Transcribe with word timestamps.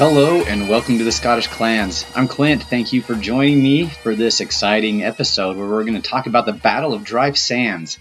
Hello 0.00 0.40
and 0.40 0.66
welcome 0.66 0.96
to 0.96 1.04
the 1.04 1.12
Scottish 1.12 1.48
Clans. 1.48 2.06
I'm 2.16 2.26
Clint. 2.26 2.62
Thank 2.62 2.94
you 2.94 3.02
for 3.02 3.14
joining 3.14 3.62
me 3.62 3.84
for 3.84 4.14
this 4.14 4.40
exciting 4.40 5.04
episode 5.04 5.58
where 5.58 5.68
we're 5.68 5.84
going 5.84 6.00
to 6.00 6.08
talk 6.08 6.26
about 6.26 6.46
the 6.46 6.54
Battle 6.54 6.94
of 6.94 7.02
Dryfe 7.02 7.36
Sands. 7.36 7.98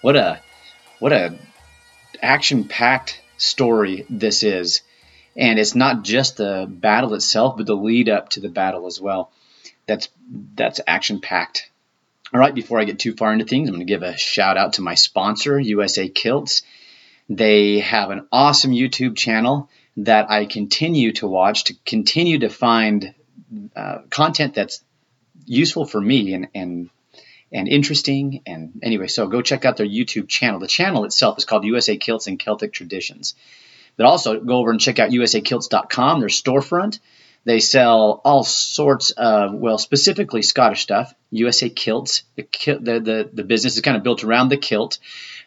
What 0.00 0.14
a 0.14 0.40
what 1.00 1.12
a 1.12 1.34
action-packed 2.22 3.20
story 3.36 4.06
this 4.08 4.44
is. 4.44 4.82
And 5.34 5.58
it's 5.58 5.74
not 5.74 6.04
just 6.04 6.36
the 6.36 6.68
battle 6.70 7.14
itself, 7.14 7.56
but 7.56 7.66
the 7.66 7.74
lead 7.74 8.08
up 8.08 8.28
to 8.28 8.40
the 8.40 8.48
battle 8.48 8.86
as 8.86 9.00
well. 9.00 9.32
That's 9.88 10.08
that's 10.54 10.78
action-packed. 10.86 11.68
All 12.32 12.38
right, 12.38 12.54
before 12.54 12.78
I 12.78 12.84
get 12.84 13.00
too 13.00 13.16
far 13.16 13.32
into 13.32 13.44
things, 13.44 13.68
I'm 13.68 13.74
going 13.74 13.84
to 13.84 13.92
give 13.92 14.04
a 14.04 14.16
shout 14.16 14.56
out 14.56 14.74
to 14.74 14.82
my 14.82 14.94
sponsor, 14.94 15.58
USA 15.58 16.08
Kilts. 16.08 16.62
They 17.28 17.80
have 17.80 18.10
an 18.10 18.28
awesome 18.30 18.70
YouTube 18.70 19.16
channel 19.16 19.68
that 19.96 20.30
I 20.30 20.46
continue 20.46 21.12
to 21.14 21.26
watch 21.26 21.64
to 21.64 21.74
continue 21.84 22.40
to 22.40 22.48
find 22.48 23.14
uh, 23.74 23.98
content 24.10 24.54
that's 24.54 24.82
useful 25.44 25.84
for 25.84 26.00
me 26.00 26.34
and, 26.34 26.48
and 26.54 26.90
and 27.52 27.68
interesting. 27.68 28.42
And 28.46 28.80
anyway, 28.82 29.08
so 29.08 29.26
go 29.26 29.42
check 29.42 29.64
out 29.64 29.76
their 29.76 29.86
YouTube 29.86 30.28
channel. 30.28 30.60
The 30.60 30.68
channel 30.68 31.04
itself 31.04 31.38
is 31.38 31.44
called 31.44 31.64
USA 31.64 31.96
Kilts 31.96 32.26
and 32.26 32.38
Celtic 32.38 32.72
Traditions. 32.72 33.34
But 33.96 34.06
also 34.06 34.38
go 34.40 34.58
over 34.58 34.70
and 34.70 34.80
check 34.80 34.98
out 34.98 35.10
usakilts.com, 35.10 36.20
their 36.20 36.28
storefront. 36.28 37.00
They 37.44 37.58
sell 37.58 38.20
all 38.24 38.44
sorts 38.44 39.10
of, 39.12 39.54
well, 39.54 39.78
specifically 39.78 40.42
Scottish 40.42 40.82
stuff. 40.82 41.12
USA 41.30 41.70
Kilts, 41.70 42.22
the, 42.36 42.46
the, 42.64 43.00
the, 43.00 43.30
the 43.32 43.44
business 43.44 43.76
is 43.76 43.82
kind 43.82 43.96
of 43.96 44.02
built 44.02 44.24
around 44.24 44.50
the 44.50 44.56
kilt, 44.56 44.98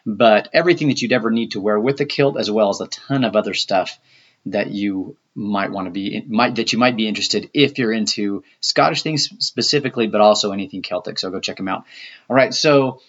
but 0.04 0.48
everything 0.52 0.88
that 0.88 1.00
you'd 1.00 1.12
ever 1.12 1.30
need 1.30 1.52
to 1.52 1.60
wear 1.60 1.78
with 1.78 1.96
the 1.96 2.04
kilt, 2.04 2.36
as 2.38 2.50
well 2.50 2.68
as 2.68 2.80
a 2.80 2.88
ton 2.88 3.24
of 3.24 3.36
other 3.36 3.54
stuff 3.54 3.98
that 4.46 4.70
you 4.70 5.16
might 5.34 5.72
want 5.72 5.86
to 5.86 5.90
be 5.90 6.22
might 6.28 6.54
that 6.56 6.72
you 6.72 6.78
might 6.78 6.96
be 6.96 7.08
interested 7.08 7.50
if 7.52 7.78
you're 7.78 7.92
into 7.92 8.44
Scottish 8.60 9.02
things 9.02 9.30
specifically, 9.44 10.06
but 10.06 10.20
also 10.20 10.52
anything 10.52 10.82
Celtic. 10.82 11.18
So 11.18 11.30
go 11.30 11.40
check 11.40 11.56
them 11.56 11.68
out. 11.68 11.84
All 12.28 12.36
right, 12.36 12.54
so 12.54 13.00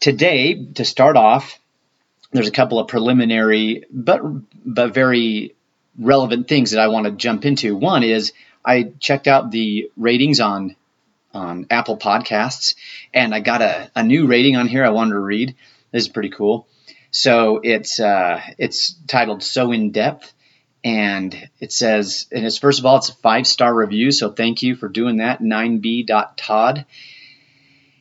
today 0.00 0.66
to 0.74 0.84
start 0.84 1.16
off, 1.16 1.58
there's 2.32 2.48
a 2.48 2.52
couple 2.52 2.78
of 2.78 2.88
preliminary 2.88 3.84
but 3.90 4.20
but 4.64 4.92
very 4.92 5.54
relevant 5.98 6.48
things 6.48 6.72
that 6.72 6.80
I 6.80 6.88
want 6.88 7.06
to 7.06 7.12
jump 7.12 7.44
into. 7.44 7.76
One 7.76 8.02
is 8.02 8.32
I 8.64 8.92
checked 9.00 9.26
out 9.26 9.50
the 9.50 9.90
ratings 9.96 10.40
on 10.40 10.76
on 11.34 11.66
Apple 11.70 11.96
Podcasts, 11.96 12.74
and 13.14 13.34
I 13.34 13.40
got 13.40 13.62
a, 13.62 13.90
a 13.94 14.02
new 14.02 14.26
rating 14.26 14.56
on 14.56 14.68
here 14.68 14.84
I 14.84 14.90
wanted 14.90 15.12
to 15.12 15.18
read. 15.18 15.54
This 15.90 16.02
is 16.02 16.08
pretty 16.08 16.28
cool. 16.28 16.66
So 17.10 17.60
it's 17.62 18.00
uh, 18.00 18.40
it's 18.58 18.94
titled 19.06 19.42
"So 19.42 19.72
in 19.72 19.90
Depth." 19.90 20.32
And 20.84 21.48
it 21.60 21.72
says, 21.72 22.26
and 22.32 22.44
it's 22.44 22.58
first 22.58 22.80
of 22.80 22.86
all, 22.86 22.96
it's 22.96 23.10
a 23.10 23.14
five 23.14 23.46
star 23.46 23.72
review, 23.72 24.10
so 24.10 24.30
thank 24.30 24.62
you 24.62 24.74
for 24.74 24.88
doing 24.88 25.18
that. 25.18 25.40
9b.todd. 25.40 26.86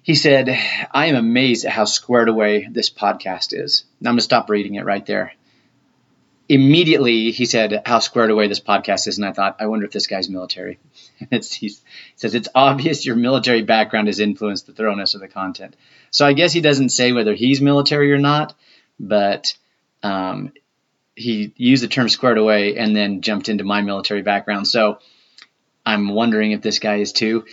He 0.04 0.16
said, 0.16 0.50
I 0.92 1.06
am 1.08 1.16
amazed 1.16 1.66
at 1.66 1.74
how 1.74 1.86
squared 1.86 2.28
away 2.28 2.68
this 2.70 2.90
podcast 2.90 3.50
is. 3.54 3.84
Now 4.00 4.10
I'm 4.10 4.14
going 4.14 4.20
to 4.20 4.24
stop 4.24 4.50
reading 4.50 4.76
it 4.76 4.86
right 4.86 5.06
there. 5.06 5.34
Immediately, 6.50 7.32
he 7.32 7.46
said, 7.46 7.84
How 7.86 8.00
squared 8.00 8.32
away 8.32 8.48
this 8.48 8.60
podcast 8.60 9.08
is. 9.08 9.18
And 9.18 9.28
I 9.28 9.32
thought, 9.32 9.58
I 9.60 9.68
wonder 9.68 9.86
if 9.86 9.92
this 9.92 10.08
guy's 10.08 10.28
military. 10.28 10.80
he 11.30 11.70
says, 12.16 12.34
It's 12.34 12.50
obvious 12.56 13.06
your 13.06 13.16
military 13.16 13.62
background 13.62 14.08
has 14.08 14.20
influenced 14.20 14.66
the 14.66 14.74
thoroughness 14.74 15.14
of 15.14 15.22
the 15.22 15.28
content. 15.28 15.76
So 16.10 16.26
I 16.26 16.34
guess 16.34 16.52
he 16.52 16.62
doesn't 16.62 16.90
say 16.90 17.12
whether 17.14 17.36
he's 17.36 17.62
military 17.62 18.12
or 18.12 18.18
not, 18.18 18.56
but 19.00 19.56
um, 20.04 20.52
he 21.16 21.54
used 21.58 21.84
the 21.84 21.88
term 21.88 22.10
squared 22.10 22.38
away 22.38 22.78
and 22.78 22.96
then 22.96 23.22
jumped 23.22 23.50
into 23.50 23.64
my 23.64 23.82
military 23.82 24.22
background. 24.22 24.68
So 24.68 25.00
I'm 25.86 26.10
wondering 26.10 26.52
if 26.52 26.62
this 26.62 26.80
guy 26.80 26.98
is 26.98 27.12
too. 27.12 27.46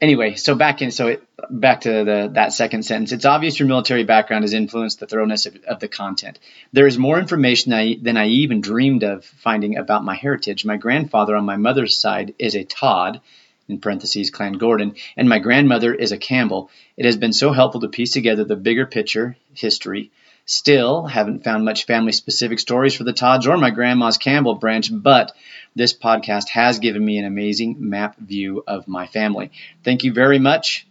Anyway, 0.00 0.36
so 0.36 0.54
back 0.54 0.80
in 0.80 0.92
so 0.92 1.08
it, 1.08 1.24
back 1.50 1.80
to 1.80 2.04
the 2.04 2.30
that 2.34 2.52
second 2.52 2.84
sentence. 2.84 3.10
It's 3.10 3.24
obvious 3.24 3.58
your 3.58 3.68
military 3.68 4.04
background 4.04 4.44
has 4.44 4.54
influenced 4.54 5.00
the 5.00 5.06
thoroughness 5.06 5.46
of, 5.46 5.56
of 5.64 5.80
the 5.80 5.88
content. 5.88 6.38
There 6.72 6.86
is 6.86 6.96
more 6.96 7.18
information 7.18 7.72
I, 7.72 7.96
than 8.00 8.16
I 8.16 8.28
even 8.28 8.60
dreamed 8.60 9.02
of 9.02 9.24
finding 9.24 9.76
about 9.76 10.04
my 10.04 10.14
heritage. 10.14 10.64
My 10.64 10.76
grandfather 10.76 11.34
on 11.34 11.44
my 11.44 11.56
mother's 11.56 11.96
side 11.96 12.34
is 12.38 12.54
a 12.54 12.62
Todd, 12.62 13.20
in 13.68 13.80
parentheses 13.80 14.30
Clan 14.30 14.52
Gordon, 14.52 14.94
and 15.16 15.28
my 15.28 15.40
grandmother 15.40 15.92
is 15.92 16.12
a 16.12 16.18
Campbell. 16.18 16.70
It 16.96 17.04
has 17.04 17.16
been 17.16 17.32
so 17.32 17.52
helpful 17.52 17.80
to 17.80 17.88
piece 17.88 18.12
together 18.12 18.44
the 18.44 18.56
bigger 18.56 18.86
picture, 18.86 19.36
history, 19.52 20.12
Still, 20.50 21.04
haven't 21.04 21.44
found 21.44 21.66
much 21.66 21.84
family 21.84 22.12
specific 22.12 22.58
stories 22.58 22.94
for 22.94 23.04
the 23.04 23.12
Todds 23.12 23.46
or 23.46 23.58
my 23.58 23.68
grandma's 23.68 24.16
Campbell 24.16 24.54
branch, 24.54 24.90
but 24.90 25.32
this 25.76 25.92
podcast 25.92 26.48
has 26.48 26.78
given 26.78 27.04
me 27.04 27.18
an 27.18 27.26
amazing 27.26 27.76
map 27.78 28.16
view 28.16 28.64
of 28.66 28.88
my 28.88 29.06
family. 29.06 29.50
Thank 29.84 30.04
you 30.04 30.12
very 30.14 30.38
much. 30.38 30.86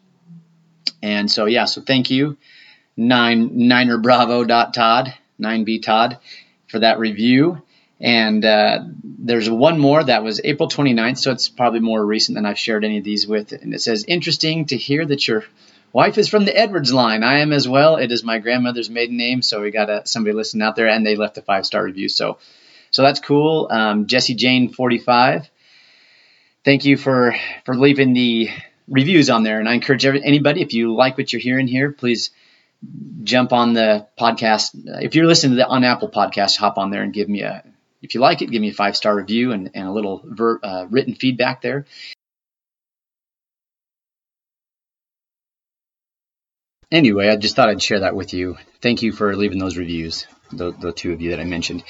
And 1.01 1.31
so, 1.31 1.45
yeah, 1.45 1.65
so 1.65 1.81
thank 1.81 2.11
you, 2.11 2.37
nine 2.95 3.67
niner 3.67 3.97
bravo 3.97 4.43
dot 4.43 4.75
Todd, 4.75 5.11
9b 5.41 5.81
Todd, 5.81 6.19
for 6.67 6.77
that 6.77 6.99
review. 6.99 7.63
And 7.99 8.45
uh, 8.45 8.83
there's 9.03 9.49
one 9.49 9.79
more 9.79 10.03
that 10.03 10.23
was 10.23 10.39
April 10.43 10.69
29th, 10.69 11.17
so 11.17 11.31
it's 11.31 11.49
probably 11.49 11.79
more 11.79 12.05
recent 12.05 12.35
than 12.35 12.45
I've 12.45 12.59
shared 12.59 12.85
any 12.85 12.99
of 12.99 13.03
these 13.03 13.25
with. 13.25 13.53
And 13.53 13.73
it 13.73 13.81
says, 13.81 14.05
Interesting 14.07 14.65
to 14.65 14.77
hear 14.77 15.03
that 15.03 15.27
you're 15.27 15.45
Wife 15.97 16.19
is 16.19 16.29
from 16.29 16.45
the 16.45 16.55
Edwards 16.55 16.93
line. 16.93 17.23
I 17.23 17.39
am 17.39 17.51
as 17.51 17.67
well. 17.67 17.95
It 17.95 18.11
is 18.11 18.23
my 18.23 18.37
grandmother's 18.37 18.87
maiden 18.87 19.17
name, 19.17 19.41
so 19.41 19.63
we 19.63 19.71
got 19.71 19.89
a, 19.89 20.05
somebody 20.05 20.35
listening 20.35 20.61
out 20.61 20.75
there, 20.75 20.87
and 20.87 21.03
they 21.03 21.15
left 21.15 21.39
a 21.39 21.41
five 21.41 21.65
star 21.65 21.83
review. 21.83 22.07
So, 22.07 22.37
so 22.91 23.01
that's 23.01 23.19
cool. 23.19 23.67
Um, 23.71 24.05
Jesse 24.05 24.35
Jane 24.35 24.71
forty 24.71 24.99
five. 24.99 25.49
Thank 26.63 26.85
you 26.85 26.97
for 26.97 27.35
for 27.65 27.73
leaving 27.73 28.13
the 28.13 28.51
reviews 28.87 29.31
on 29.31 29.41
there, 29.41 29.59
and 29.59 29.67
I 29.67 29.73
encourage 29.73 30.05
every, 30.05 30.23
anybody 30.23 30.61
if 30.61 30.71
you 30.73 30.93
like 30.93 31.17
what 31.17 31.33
you're 31.33 31.41
hearing 31.41 31.67
here, 31.67 31.91
please 31.91 32.29
jump 33.23 33.51
on 33.51 33.73
the 33.73 34.05
podcast. 34.19 34.75
If 35.01 35.15
you're 35.15 35.25
listening 35.25 35.53
to 35.53 35.63
the 35.63 35.67
on 35.67 35.83
Apple 35.83 36.11
Podcast, 36.11 36.57
hop 36.57 36.77
on 36.77 36.91
there 36.91 37.01
and 37.01 37.11
give 37.11 37.27
me 37.27 37.41
a 37.41 37.63
if 38.03 38.13
you 38.13 38.21
like 38.21 38.43
it, 38.43 38.51
give 38.51 38.61
me 38.61 38.69
a 38.69 38.73
five 38.75 38.95
star 38.95 39.15
review 39.15 39.51
and, 39.51 39.71
and 39.73 39.87
a 39.87 39.91
little 39.91 40.21
ver, 40.23 40.59
uh, 40.61 40.85
written 40.91 41.15
feedback 41.15 41.63
there. 41.63 41.87
Anyway, 46.91 47.29
I 47.29 47.35
just 47.35 47.55
thought 47.55 47.69
I'd 47.69 47.81
share 47.81 48.01
that 48.01 48.15
with 48.15 48.33
you. 48.33 48.57
Thank 48.81 49.01
you 49.01 49.11
for 49.11 49.35
leaving 49.35 49.59
those 49.59 49.77
reviews, 49.77 50.27
the, 50.51 50.71
the 50.71 50.91
two 50.91 51.13
of 51.13 51.21
you 51.21 51.31
that 51.31 51.39
I 51.39 51.45
mentioned. 51.45 51.83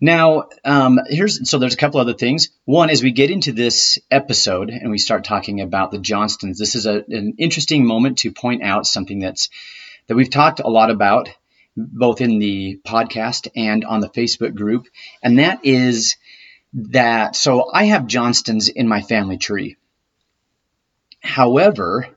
Now, 0.00 0.48
um, 0.64 1.00
here's 1.06 1.48
so 1.48 1.58
there's 1.58 1.74
a 1.74 1.78
couple 1.78 2.00
other 2.00 2.12
things. 2.12 2.50
One, 2.66 2.90
as 2.90 3.02
we 3.02 3.12
get 3.12 3.30
into 3.30 3.52
this 3.52 3.98
episode 4.10 4.68
and 4.68 4.90
we 4.90 4.98
start 4.98 5.24
talking 5.24 5.62
about 5.62 5.90
the 5.90 5.98
Johnstons, 5.98 6.58
this 6.58 6.74
is 6.74 6.84
a, 6.84 7.02
an 7.08 7.34
interesting 7.38 7.86
moment 7.86 8.18
to 8.18 8.32
point 8.32 8.62
out 8.62 8.86
something 8.86 9.20
that's 9.20 9.48
that 10.06 10.14
we've 10.14 10.30
talked 10.30 10.60
a 10.60 10.68
lot 10.68 10.90
about, 10.90 11.30
both 11.76 12.20
in 12.20 12.38
the 12.38 12.78
podcast 12.86 13.48
and 13.56 13.84
on 13.86 14.00
the 14.00 14.10
Facebook 14.10 14.54
group, 14.54 14.86
and 15.22 15.38
that 15.38 15.60
is 15.64 16.16
that. 16.74 17.34
So 17.34 17.70
I 17.72 17.84
have 17.84 18.06
Johnstons 18.06 18.68
in 18.68 18.86
my 18.86 19.00
family 19.00 19.38
tree. 19.38 19.76
However, 21.20 22.15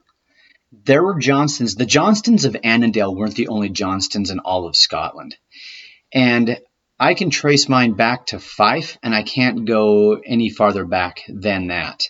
there 0.72 1.04
were 1.04 1.20
Johnstons. 1.20 1.76
The 1.76 1.86
Johnstons 1.86 2.46
of 2.46 2.56
Annandale 2.64 3.16
weren't 3.16 3.36
the 3.36 3.48
only 3.48 3.70
Johnstons 3.70 4.32
in 4.32 4.40
all 4.40 4.68
of 4.68 4.76
Scotland. 4.76 5.36
And 6.14 6.60
I 7.00 7.14
can 7.14 7.30
trace 7.30 7.70
mine 7.70 7.94
back 7.94 8.28
to 8.28 8.40
Fife, 8.40 8.98
and 9.02 9.16
I 9.16 9.24
can't 9.24 9.66
go 9.66 10.16
any 10.16 10.50
farther 10.50 10.86
back 10.86 11.22
than 11.28 11.68
that. 11.68 12.10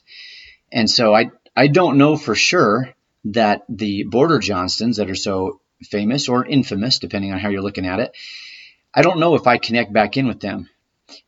And 0.72 0.90
so 0.90 1.14
I, 1.14 1.32
I 1.56 1.68
don't 1.68 1.98
know 1.98 2.18
for 2.18 2.36
sure 2.36 2.94
that 3.26 3.64
the 3.70 4.04
Border 4.04 4.40
Johnstons 4.40 4.98
that 4.98 5.10
are 5.10 5.16
so 5.16 5.62
famous 5.84 6.28
or 6.28 6.46
infamous, 6.46 7.00
depending 7.00 7.32
on 7.32 7.40
how 7.40 7.50
you're 7.50 7.62
looking 7.62 7.86
at 7.86 8.00
it, 8.00 8.16
I 8.94 9.02
don't 9.02 9.20
know 9.20 9.36
if 9.36 9.48
I 9.48 9.58
connect 9.58 9.94
back 9.94 10.18
in 10.18 10.28
with 10.28 10.40
them. 10.40 10.70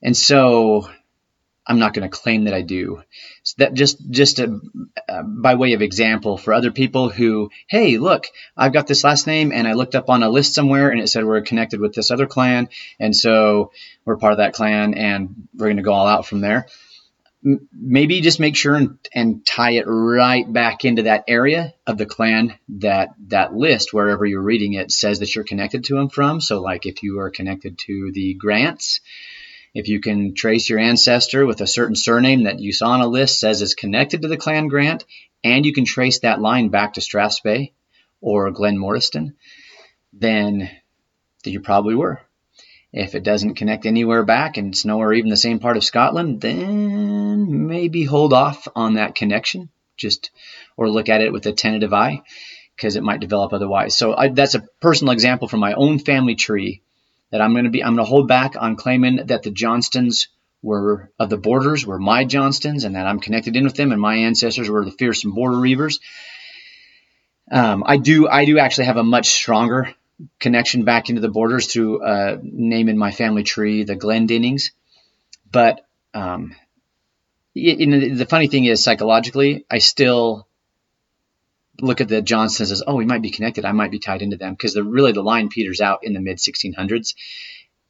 And 0.01 0.17
so 0.17 0.89
I'm 1.65 1.79
not 1.79 1.93
going 1.93 2.09
to 2.09 2.15
claim 2.15 2.45
that 2.45 2.53
I 2.53 2.61
do. 2.61 3.03
So 3.43 3.55
that 3.59 3.73
just 3.73 4.09
just 4.09 4.39
a, 4.39 4.59
uh, 5.07 5.21
by 5.23 5.55
way 5.55 5.73
of 5.73 5.81
example 5.81 6.37
for 6.37 6.53
other 6.53 6.71
people 6.71 7.09
who, 7.09 7.51
hey, 7.67 7.97
look, 7.97 8.25
I've 8.57 8.73
got 8.73 8.87
this 8.87 9.03
last 9.03 9.27
name, 9.27 9.51
and 9.51 9.67
I 9.67 9.73
looked 9.73 9.95
up 9.95 10.09
on 10.09 10.23
a 10.23 10.29
list 10.29 10.55
somewhere, 10.55 10.89
and 10.89 10.99
it 10.99 11.07
said 11.07 11.25
we're 11.25 11.41
connected 11.41 11.79
with 11.79 11.93
this 11.93 12.11
other 12.11 12.25
clan, 12.25 12.69
and 12.99 13.15
so 13.15 13.71
we're 14.05 14.17
part 14.17 14.33
of 14.33 14.37
that 14.39 14.53
clan, 14.53 14.95
and 14.95 15.47
we're 15.55 15.67
going 15.67 15.77
to 15.77 15.83
go 15.83 15.93
all 15.93 16.07
out 16.07 16.25
from 16.25 16.41
there. 16.41 16.67
M- 17.45 17.67
maybe 17.73 18.21
just 18.21 18.39
make 18.39 18.55
sure 18.55 18.75
and, 18.75 18.97
and 19.13 19.45
tie 19.45 19.71
it 19.71 19.85
right 19.85 20.51
back 20.51 20.83
into 20.83 21.03
that 21.03 21.25
area 21.27 21.73
of 21.85 21.97
the 21.97 22.05
clan 22.07 22.55
that 22.69 23.09
that 23.27 23.53
list 23.53 23.93
wherever 23.93 24.25
you're 24.25 24.41
reading 24.41 24.73
it 24.73 24.91
says 24.91 25.19
that 25.19 25.33
you're 25.35 25.43
connected 25.43 25.83
to 25.85 25.95
them 25.95 26.09
from. 26.09 26.41
So, 26.41 26.59
like 26.59 26.85
if 26.85 27.03
you 27.03 27.19
are 27.19 27.29
connected 27.29 27.77
to 27.85 28.11
the 28.13 28.33
Grants 28.33 28.99
if 29.73 29.87
you 29.87 30.01
can 30.01 30.33
trace 30.33 30.69
your 30.69 30.79
ancestor 30.79 31.45
with 31.45 31.61
a 31.61 31.67
certain 31.67 31.95
surname 31.95 32.43
that 32.43 32.59
you 32.59 32.73
saw 32.73 32.89
on 32.89 33.01
a 33.01 33.07
list 33.07 33.39
says 33.39 33.61
is 33.61 33.73
connected 33.73 34.21
to 34.21 34.27
the 34.27 34.37
clan 34.37 34.67
Grant, 34.67 35.05
and 35.43 35.65
you 35.65 35.73
can 35.73 35.85
trace 35.85 36.19
that 36.19 36.41
line 36.41 36.69
back 36.69 36.93
to 36.93 37.01
Strathspey 37.01 37.71
or 38.19 38.51
Glenmoriston, 38.51 39.33
then, 40.13 40.69
then 41.43 41.53
you 41.53 41.61
probably 41.61 41.95
were. 41.95 42.21
If 42.93 43.15
it 43.15 43.23
doesn't 43.23 43.55
connect 43.55 43.85
anywhere 43.85 44.23
back 44.23 44.57
and 44.57 44.73
it's 44.73 44.83
nowhere 44.83 45.13
even 45.13 45.29
the 45.29 45.37
same 45.37 45.59
part 45.59 45.77
of 45.77 45.83
Scotland, 45.83 46.41
then 46.41 47.67
maybe 47.67 48.03
hold 48.03 48.33
off 48.33 48.67
on 48.75 48.95
that 48.95 49.15
connection, 49.15 49.69
just 49.95 50.29
or 50.75 50.89
look 50.89 51.07
at 51.07 51.21
it 51.21 51.31
with 51.31 51.45
a 51.45 51.53
tentative 51.53 51.93
eye 51.93 52.21
because 52.75 52.97
it 52.97 53.03
might 53.03 53.21
develop 53.21 53.53
otherwise. 53.53 53.97
So 53.97 54.13
I, 54.13 54.27
that's 54.27 54.55
a 54.55 54.67
personal 54.81 55.13
example 55.13 55.47
from 55.47 55.61
my 55.61 55.73
own 55.73 55.99
family 55.99 56.35
tree 56.35 56.81
that 57.31 57.41
I'm 57.41 57.53
going 57.53 57.65
to 57.65 57.71
be 57.71 57.83
I'm 57.83 57.95
going 57.95 58.05
to 58.05 58.09
hold 58.09 58.27
back 58.27 58.55
on 58.59 58.75
claiming 58.75 59.27
that 59.27 59.43
the 59.43 59.51
Johnstons 59.51 60.27
were 60.61 61.09
of 61.17 61.29
the 61.29 61.37
borders 61.37 61.85
were 61.85 61.97
my 61.97 62.23
Johnstons 62.25 62.83
and 62.85 62.95
that 62.95 63.07
I'm 63.07 63.19
connected 63.19 63.55
in 63.55 63.63
with 63.63 63.75
them 63.75 63.91
and 63.91 63.99
my 63.99 64.17
ancestors 64.17 64.69
were 64.69 64.85
the 64.85 64.91
fearsome 64.91 65.31
border 65.33 65.57
reavers. 65.57 65.99
Um, 67.51 67.83
I 67.85 67.97
do 67.97 68.27
I 68.27 68.45
do 68.45 68.59
actually 68.59 68.85
have 68.85 68.97
a 68.97 69.03
much 69.03 69.29
stronger 69.29 69.93
connection 70.39 70.83
back 70.85 71.09
into 71.09 71.21
the 71.21 71.29
borders 71.29 71.67
through 71.67 72.03
uh, 72.03 72.37
name 72.41 72.89
in 72.89 72.97
my 72.97 73.11
family 73.11 73.43
tree, 73.43 73.83
the 73.83 73.95
Glendinnings. 73.95 74.71
But 75.51 75.85
um, 76.13 76.55
you 77.53 77.87
know, 77.87 78.15
the 78.15 78.25
funny 78.25 78.47
thing 78.47 78.65
is, 78.65 78.83
psychologically, 78.83 79.65
I 79.69 79.79
still 79.79 80.47
look 81.81 82.01
at 82.01 82.07
the 82.07 82.21
Johnsons 82.21 82.71
as, 82.71 82.83
oh, 82.85 82.95
we 82.95 83.05
might 83.05 83.21
be 83.21 83.31
connected. 83.31 83.65
I 83.65 83.71
might 83.71 83.91
be 83.91 83.99
tied 83.99 84.21
into 84.21 84.37
them 84.37 84.53
because 84.53 84.75
really 84.75 85.11
the 85.11 85.23
line 85.23 85.49
peters 85.49 85.81
out 85.81 86.03
in 86.03 86.13
the 86.13 86.19
mid 86.19 86.37
1600s, 86.37 87.15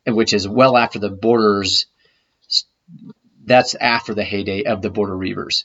which 0.07 0.33
is 0.33 0.47
well 0.47 0.77
after 0.77 0.99
the 0.99 1.09
borders. 1.09 1.85
That's 3.43 3.75
after 3.75 4.13
the 4.13 4.23
heyday 4.23 4.63
of 4.63 4.81
the 4.81 4.89
border 4.89 5.15
reavers. 5.15 5.63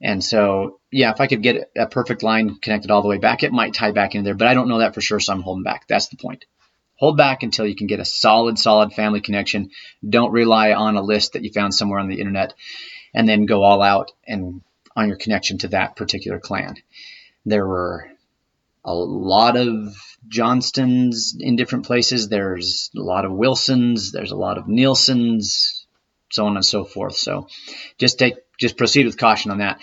And 0.00 0.22
so, 0.22 0.80
yeah, 0.90 1.12
if 1.12 1.20
I 1.20 1.28
could 1.28 1.42
get 1.42 1.70
a 1.76 1.86
perfect 1.86 2.24
line 2.24 2.56
connected 2.56 2.90
all 2.90 3.02
the 3.02 3.08
way 3.08 3.18
back, 3.18 3.44
it 3.44 3.52
might 3.52 3.74
tie 3.74 3.92
back 3.92 4.14
into 4.14 4.24
there, 4.24 4.34
but 4.34 4.48
I 4.48 4.54
don't 4.54 4.68
know 4.68 4.78
that 4.78 4.94
for 4.94 5.00
sure, 5.00 5.20
so 5.20 5.32
I'm 5.32 5.42
holding 5.42 5.62
back. 5.62 5.86
That's 5.86 6.08
the 6.08 6.16
point. 6.16 6.44
Hold 6.96 7.16
back 7.16 7.44
until 7.44 7.66
you 7.66 7.76
can 7.76 7.86
get 7.86 8.00
a 8.00 8.04
solid, 8.04 8.58
solid 8.58 8.92
family 8.92 9.20
connection. 9.20 9.70
Don't 10.08 10.32
rely 10.32 10.72
on 10.72 10.96
a 10.96 11.02
list 11.02 11.32
that 11.32 11.44
you 11.44 11.52
found 11.52 11.74
somewhere 11.74 12.00
on 12.00 12.08
the 12.08 12.18
internet 12.18 12.54
and 13.14 13.28
then 13.28 13.46
go 13.46 13.62
all 13.62 13.80
out 13.80 14.10
and 14.26 14.62
on 14.96 15.08
your 15.08 15.16
connection 15.16 15.58
to 15.58 15.68
that 15.68 15.96
particular 15.96 16.38
clan. 16.38 16.76
There 17.44 17.66
were 17.66 18.08
a 18.84 18.94
lot 18.94 19.56
of 19.56 19.94
Johnstons 20.28 21.36
in 21.38 21.56
different 21.56 21.86
places. 21.86 22.28
There's 22.28 22.90
a 22.96 23.00
lot 23.00 23.24
of 23.24 23.32
Wilsons. 23.32 24.12
There's 24.12 24.32
a 24.32 24.36
lot 24.36 24.58
of 24.58 24.68
Nielsen's, 24.68 25.86
so 26.30 26.46
on 26.46 26.56
and 26.56 26.64
so 26.64 26.84
forth. 26.84 27.16
So 27.16 27.48
just 27.98 28.18
take 28.18 28.34
just 28.58 28.76
proceed 28.76 29.06
with 29.06 29.18
caution 29.18 29.50
on 29.50 29.58
that. 29.58 29.80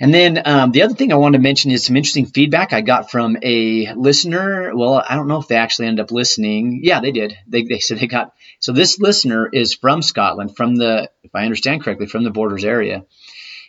And 0.00 0.12
then 0.12 0.42
um, 0.44 0.72
the 0.72 0.82
other 0.82 0.94
thing 0.94 1.12
I 1.12 1.16
wanted 1.16 1.38
to 1.38 1.42
mention 1.42 1.70
is 1.70 1.84
some 1.84 1.96
interesting 1.96 2.26
feedback 2.26 2.72
I 2.72 2.80
got 2.80 3.10
from 3.10 3.36
a 3.40 3.92
listener. 3.94 4.74
Well, 4.74 4.94
I 4.94 5.14
don't 5.14 5.28
know 5.28 5.38
if 5.38 5.46
they 5.46 5.56
actually 5.56 5.86
ended 5.86 6.02
up 6.02 6.10
listening. 6.10 6.80
Yeah, 6.82 7.00
they 7.00 7.12
did. 7.12 7.36
They, 7.46 7.62
they 7.62 7.78
said 7.78 7.98
they 7.98 8.08
got. 8.08 8.34
So 8.58 8.72
this 8.72 8.98
listener 8.98 9.48
is 9.52 9.74
from 9.74 10.02
Scotland, 10.02 10.56
from 10.56 10.74
the, 10.74 11.08
if 11.22 11.32
I 11.34 11.44
understand 11.44 11.84
correctly, 11.84 12.06
from 12.06 12.24
the 12.24 12.30
borders 12.30 12.64
area, 12.64 13.04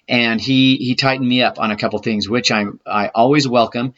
and 0.07 0.39
he 0.39 0.77
he 0.77 0.95
tightened 0.95 1.27
me 1.27 1.41
up 1.41 1.59
on 1.59 1.71
a 1.71 1.77
couple 1.77 2.00
things, 2.00 2.27
which 2.27 2.51
I 2.51 2.65
I 2.85 3.09
always 3.13 3.47
welcome. 3.47 3.94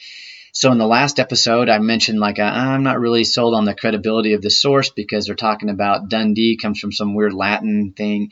So 0.52 0.72
in 0.72 0.78
the 0.78 0.88
last 0.88 1.20
episode, 1.20 1.68
I 1.68 1.80
mentioned 1.80 2.20
like 2.20 2.40
I'm 2.40 2.84
not 2.84 3.00
really 3.00 3.26
sold 3.26 3.54
on 3.54 3.66
the 3.66 3.76
credibility 3.76 4.34
of 4.34 4.42
the 4.42 4.50
source 4.50 4.90
because 4.90 5.26
they're 5.26 5.36
talking 5.36 5.70
about 5.70 6.08
Dundee 6.08 6.58
comes 6.58 6.80
from 6.80 6.92
some 6.92 7.14
weird 7.14 7.34
Latin 7.34 7.92
thing, 7.92 8.32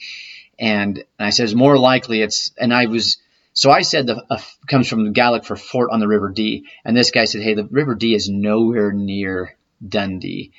and 0.58 1.04
I 1.20 1.32
said 1.32 1.46
it's 1.46 1.54
more 1.54 1.78
likely 1.78 2.22
it's 2.22 2.52
and 2.58 2.74
I 2.74 2.86
was 2.86 3.18
so 3.54 3.70
I 3.70 3.82
said 3.82 4.08
the 4.08 4.24
uh, 4.30 4.40
comes 4.68 4.88
from 4.88 5.14
Gaelic 5.14 5.46
for 5.46 5.56
fort 5.56 5.92
on 5.92 6.00
the 6.00 6.08
River 6.08 6.30
Dee, 6.30 6.66
and 6.84 6.98
this 6.98 7.12
guy 7.12 7.26
said, 7.26 7.42
hey, 7.42 7.54
the 7.54 7.66
River 7.66 7.94
Dee 7.94 8.16
is 8.16 8.30
nowhere 8.30 8.92
near 8.92 9.56
Dundee. 9.88 10.52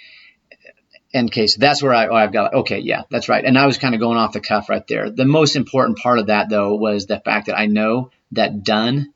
In 1.14 1.28
case 1.28 1.56
that's 1.56 1.82
where 1.82 1.94
I, 1.94 2.08
I've 2.08 2.32
got 2.32 2.54
okay, 2.54 2.80
yeah, 2.80 3.02
that's 3.08 3.28
right. 3.28 3.44
And 3.44 3.56
I 3.56 3.66
was 3.66 3.78
kind 3.78 3.94
of 3.94 4.00
going 4.00 4.18
off 4.18 4.32
the 4.32 4.40
cuff 4.40 4.68
right 4.68 4.86
there. 4.88 5.10
The 5.10 5.24
most 5.24 5.56
important 5.56 5.98
part 5.98 6.18
of 6.18 6.26
that 6.26 6.50
though 6.50 6.74
was 6.74 7.06
the 7.06 7.20
fact 7.20 7.46
that 7.46 7.58
I 7.58 7.66
know 7.66 8.10
that 8.32 8.64
Dun 8.64 9.12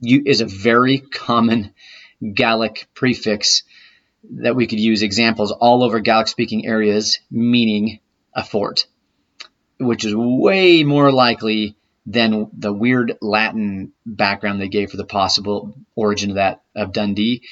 you, 0.00 0.22
is 0.26 0.42
a 0.42 0.46
very 0.46 0.98
common 0.98 1.72
Gaelic 2.22 2.86
prefix 2.94 3.62
that 4.30 4.54
we 4.54 4.66
could 4.66 4.80
use 4.80 5.02
examples 5.02 5.52
all 5.52 5.82
over 5.82 6.00
Gaelic 6.00 6.28
speaking 6.28 6.66
areas, 6.66 7.18
meaning 7.30 8.00
a 8.34 8.44
fort 8.44 8.86
which 9.78 10.04
is 10.04 10.14
way 10.14 10.84
more 10.84 11.10
likely 11.10 11.76
than 12.06 12.50
the 12.56 12.72
weird 12.72 13.16
Latin 13.20 13.92
background 14.04 14.60
they 14.60 14.68
gave 14.68 14.90
for 14.90 14.96
the 14.96 15.06
possible 15.06 15.74
origin 15.94 16.30
of 16.30 16.36
that 16.36 16.62
of 16.74 16.92
Dundee. 16.92 17.42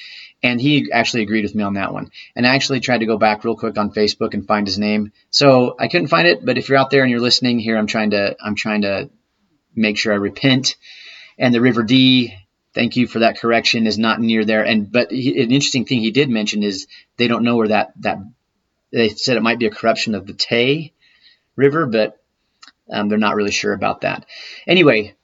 And 0.43 0.59
he 0.59 0.91
actually 0.91 1.23
agreed 1.23 1.45
with 1.45 1.55
me 1.55 1.63
on 1.63 1.75
that 1.75 1.93
one. 1.93 2.11
And 2.35 2.45
I 2.45 2.53
actually 2.53 2.81
tried 2.81 2.99
to 2.99 3.05
go 3.05 3.17
back 3.17 3.45
real 3.45 3.55
quick 3.55 3.77
on 3.77 3.91
Facebook 3.91 4.33
and 4.33 4.45
find 4.45 4.67
his 4.67 4.77
name. 4.77 5.13
So 5.29 5.75
I 5.79 5.87
couldn't 5.87 6.07
find 6.07 6.27
it, 6.27 6.45
but 6.45 6.57
if 6.57 6.67
you're 6.67 6.77
out 6.77 6.89
there 6.89 7.01
and 7.01 7.09
you're 7.09 7.21
listening 7.21 7.59
here, 7.59 7.77
I'm 7.77 7.87
trying 7.87 8.11
to 8.11 8.35
I'm 8.43 8.55
trying 8.55 8.81
to 8.81 9.09
make 9.75 9.97
sure 9.97 10.11
I 10.11 10.17
repent. 10.17 10.75
And 11.37 11.53
the 11.53 11.61
River 11.61 11.81
Dee, 11.81 12.35
thank 12.73 12.97
you 12.97 13.07
for 13.07 13.19
that 13.19 13.39
correction, 13.39 13.87
is 13.87 13.97
not 13.97 14.19
near 14.19 14.43
there. 14.43 14.63
And 14.63 14.91
but 14.91 15.11
he, 15.11 15.41
an 15.41 15.51
interesting 15.51 15.85
thing 15.85 16.01
he 16.01 16.11
did 16.11 16.29
mention 16.29 16.61
is 16.61 16.87
they 17.17 17.27
don't 17.27 17.43
know 17.43 17.55
where 17.55 17.69
that 17.69 17.93
that 18.01 18.19
they 18.91 19.09
said 19.09 19.37
it 19.37 19.43
might 19.43 19.59
be 19.59 19.65
a 19.65 19.71
corruption 19.71 20.13
of 20.13 20.27
the 20.27 20.33
Tay 20.33 20.93
River, 21.55 21.85
but 21.85 22.19
um, 22.91 23.07
they're 23.07 23.17
not 23.17 23.35
really 23.35 23.51
sure 23.51 23.73
about 23.73 24.01
that. 24.01 24.25
Anyway, 24.67 25.15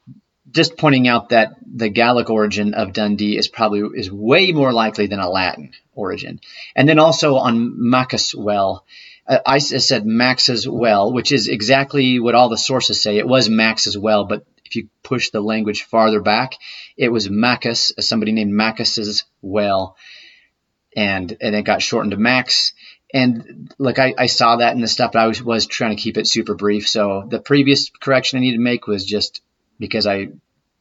just 0.51 0.77
pointing 0.77 1.07
out 1.07 1.29
that 1.29 1.55
the 1.65 1.89
Gaelic 1.89 2.29
origin 2.29 2.73
of 2.73 2.93
Dundee 2.93 3.37
is 3.37 3.47
probably 3.47 3.99
is 3.99 4.11
way 4.11 4.51
more 4.51 4.73
likely 4.73 5.07
than 5.07 5.19
a 5.19 5.29
Latin 5.29 5.71
origin. 5.93 6.39
And 6.75 6.87
then 6.87 6.99
also 6.99 7.35
on 7.35 7.89
Maxwell, 7.89 8.85
uh, 9.27 9.39
I 9.45 9.59
said 9.59 10.05
Max's 10.05 10.67
well, 10.67 11.13
which 11.13 11.31
is 11.31 11.47
exactly 11.47 12.19
what 12.19 12.35
all 12.35 12.49
the 12.49 12.57
sources 12.57 13.01
say. 13.01 13.17
It 13.17 13.27
was 13.27 13.49
Max's 13.49 13.97
well, 13.97 14.25
but 14.25 14.45
if 14.65 14.75
you 14.75 14.89
push 15.03 15.29
the 15.29 15.41
language 15.41 15.83
farther 15.83 16.21
back, 16.21 16.53
it 16.97 17.09
was 17.09 17.29
Maccus, 17.29 17.91
somebody 17.99 18.31
named 18.31 18.53
Maccus's 18.53 19.25
well, 19.41 19.97
and 20.95 21.35
and 21.41 21.55
it 21.55 21.63
got 21.63 21.81
shortened 21.81 22.11
to 22.11 22.17
Max 22.17 22.73
and 23.13 23.73
like 23.79 23.97
I, 23.97 24.13
I 24.17 24.25
saw 24.27 24.57
that 24.57 24.75
in 24.75 24.81
the 24.81 24.87
stuff, 24.87 25.13
but 25.13 25.19
I 25.19 25.27
was, 25.27 25.41
was 25.41 25.65
trying 25.65 25.95
to 25.95 26.01
keep 26.01 26.17
it 26.17 26.27
super 26.27 26.53
brief. 26.53 26.87
So 26.87 27.25
the 27.27 27.39
previous 27.39 27.89
correction 27.89 28.37
I 28.37 28.41
needed 28.41 28.57
to 28.57 28.63
make 28.63 28.87
was 28.87 29.03
just 29.03 29.41
because 29.79 30.05
I 30.05 30.29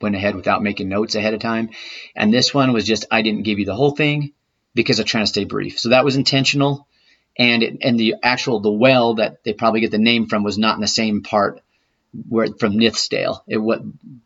went 0.00 0.16
ahead 0.16 0.36
without 0.36 0.62
making 0.62 0.88
notes 0.88 1.14
ahead 1.14 1.34
of 1.34 1.40
time. 1.40 1.70
And 2.14 2.32
this 2.32 2.52
one 2.52 2.72
was 2.72 2.84
just 2.84 3.06
I 3.10 3.22
didn't 3.22 3.42
give 3.42 3.58
you 3.58 3.64
the 3.64 3.74
whole 3.74 3.92
thing 3.92 4.32
because 4.74 4.98
I'm 4.98 5.06
trying 5.06 5.24
to 5.24 5.28
stay 5.28 5.44
brief. 5.44 5.78
So 5.78 5.90
that 5.90 6.04
was 6.04 6.16
intentional. 6.16 6.86
And 7.38 7.62
it, 7.62 7.78
and 7.82 7.98
the 7.98 8.16
actual 8.22 8.60
the 8.60 8.70
well 8.70 9.14
that 9.14 9.44
they 9.44 9.52
probably 9.52 9.80
get 9.80 9.90
the 9.90 9.98
name 9.98 10.26
from 10.26 10.42
was 10.42 10.58
not 10.58 10.74
in 10.74 10.80
the 10.80 10.88
same 10.88 11.22
part 11.22 11.60
where 12.28 12.48
from 12.58 12.72
Nithsdale. 12.72 13.42
It 13.46 13.58
what 13.58 13.80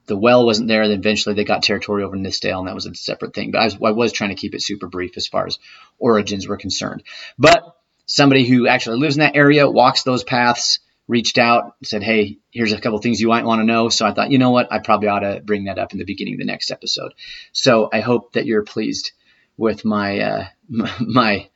the 0.07 0.17
well 0.17 0.47
wasn't 0.47 0.69
there. 0.69 0.89
Then 0.89 0.99
eventually 0.99 1.35
they 1.35 1.45
got 1.45 1.63
territory 1.63 2.05
over 2.05 2.17
Nithsdale, 2.17 2.61
and 2.61 2.69
that 2.69 2.75
was 2.75 2.87
a 2.87 2.95
separate 2.95 3.35
thing. 3.35 3.51
But 3.51 3.61
I 3.61 3.65
was, 3.65 3.75
I 3.75 3.91
was 3.91 4.13
trying 4.13 4.31
to 4.31 4.37
keep 4.37 4.55
it 4.55 4.63
super 4.63 4.87
brief 4.87 5.17
as 5.17 5.27
far 5.27 5.47
as 5.47 5.59
origins 5.99 6.47
were 6.47 6.57
concerned. 6.57 7.03
But 7.39 7.77
somebody 8.07 8.45
who 8.47 8.67
actually 8.67 8.99
lives 8.99 9.17
in 9.17 9.21
that 9.21 9.37
area, 9.37 9.71
walks 9.71 10.03
those 10.03 10.25
paths, 10.25 10.79
reached 11.09 11.39
out, 11.39 11.75
said, 11.83 12.03
Hey, 12.03 12.39
here's 12.51 12.73
a 12.73 12.81
couple 12.81 12.99
things 12.99 13.21
you 13.21 13.29
might 13.29 13.45
want 13.45 13.61
to 13.61 13.65
know. 13.65 13.89
So 13.89 14.07
I 14.07 14.13
thought, 14.13 14.31
you 14.31 14.39
know 14.39 14.51
what? 14.51 14.73
I 14.73 14.79
probably 14.79 15.09
ought 15.09 15.21
to 15.21 15.41
bring 15.45 15.65
that 15.65 15.79
up 15.79 15.93
in 15.93 15.99
the 15.99 16.05
beginning 16.05 16.35
of 16.35 16.39
the 16.39 16.47
next 16.47 16.71
episode. 16.71 17.13
So 17.53 17.89
I 17.93 18.01
hope 18.01 18.33
that 18.33 18.47
you're 18.47 18.65
pleased 18.65 19.13
with 19.57 19.85
my, 19.85 20.21
uh, 20.21 20.47
my, 21.01 21.49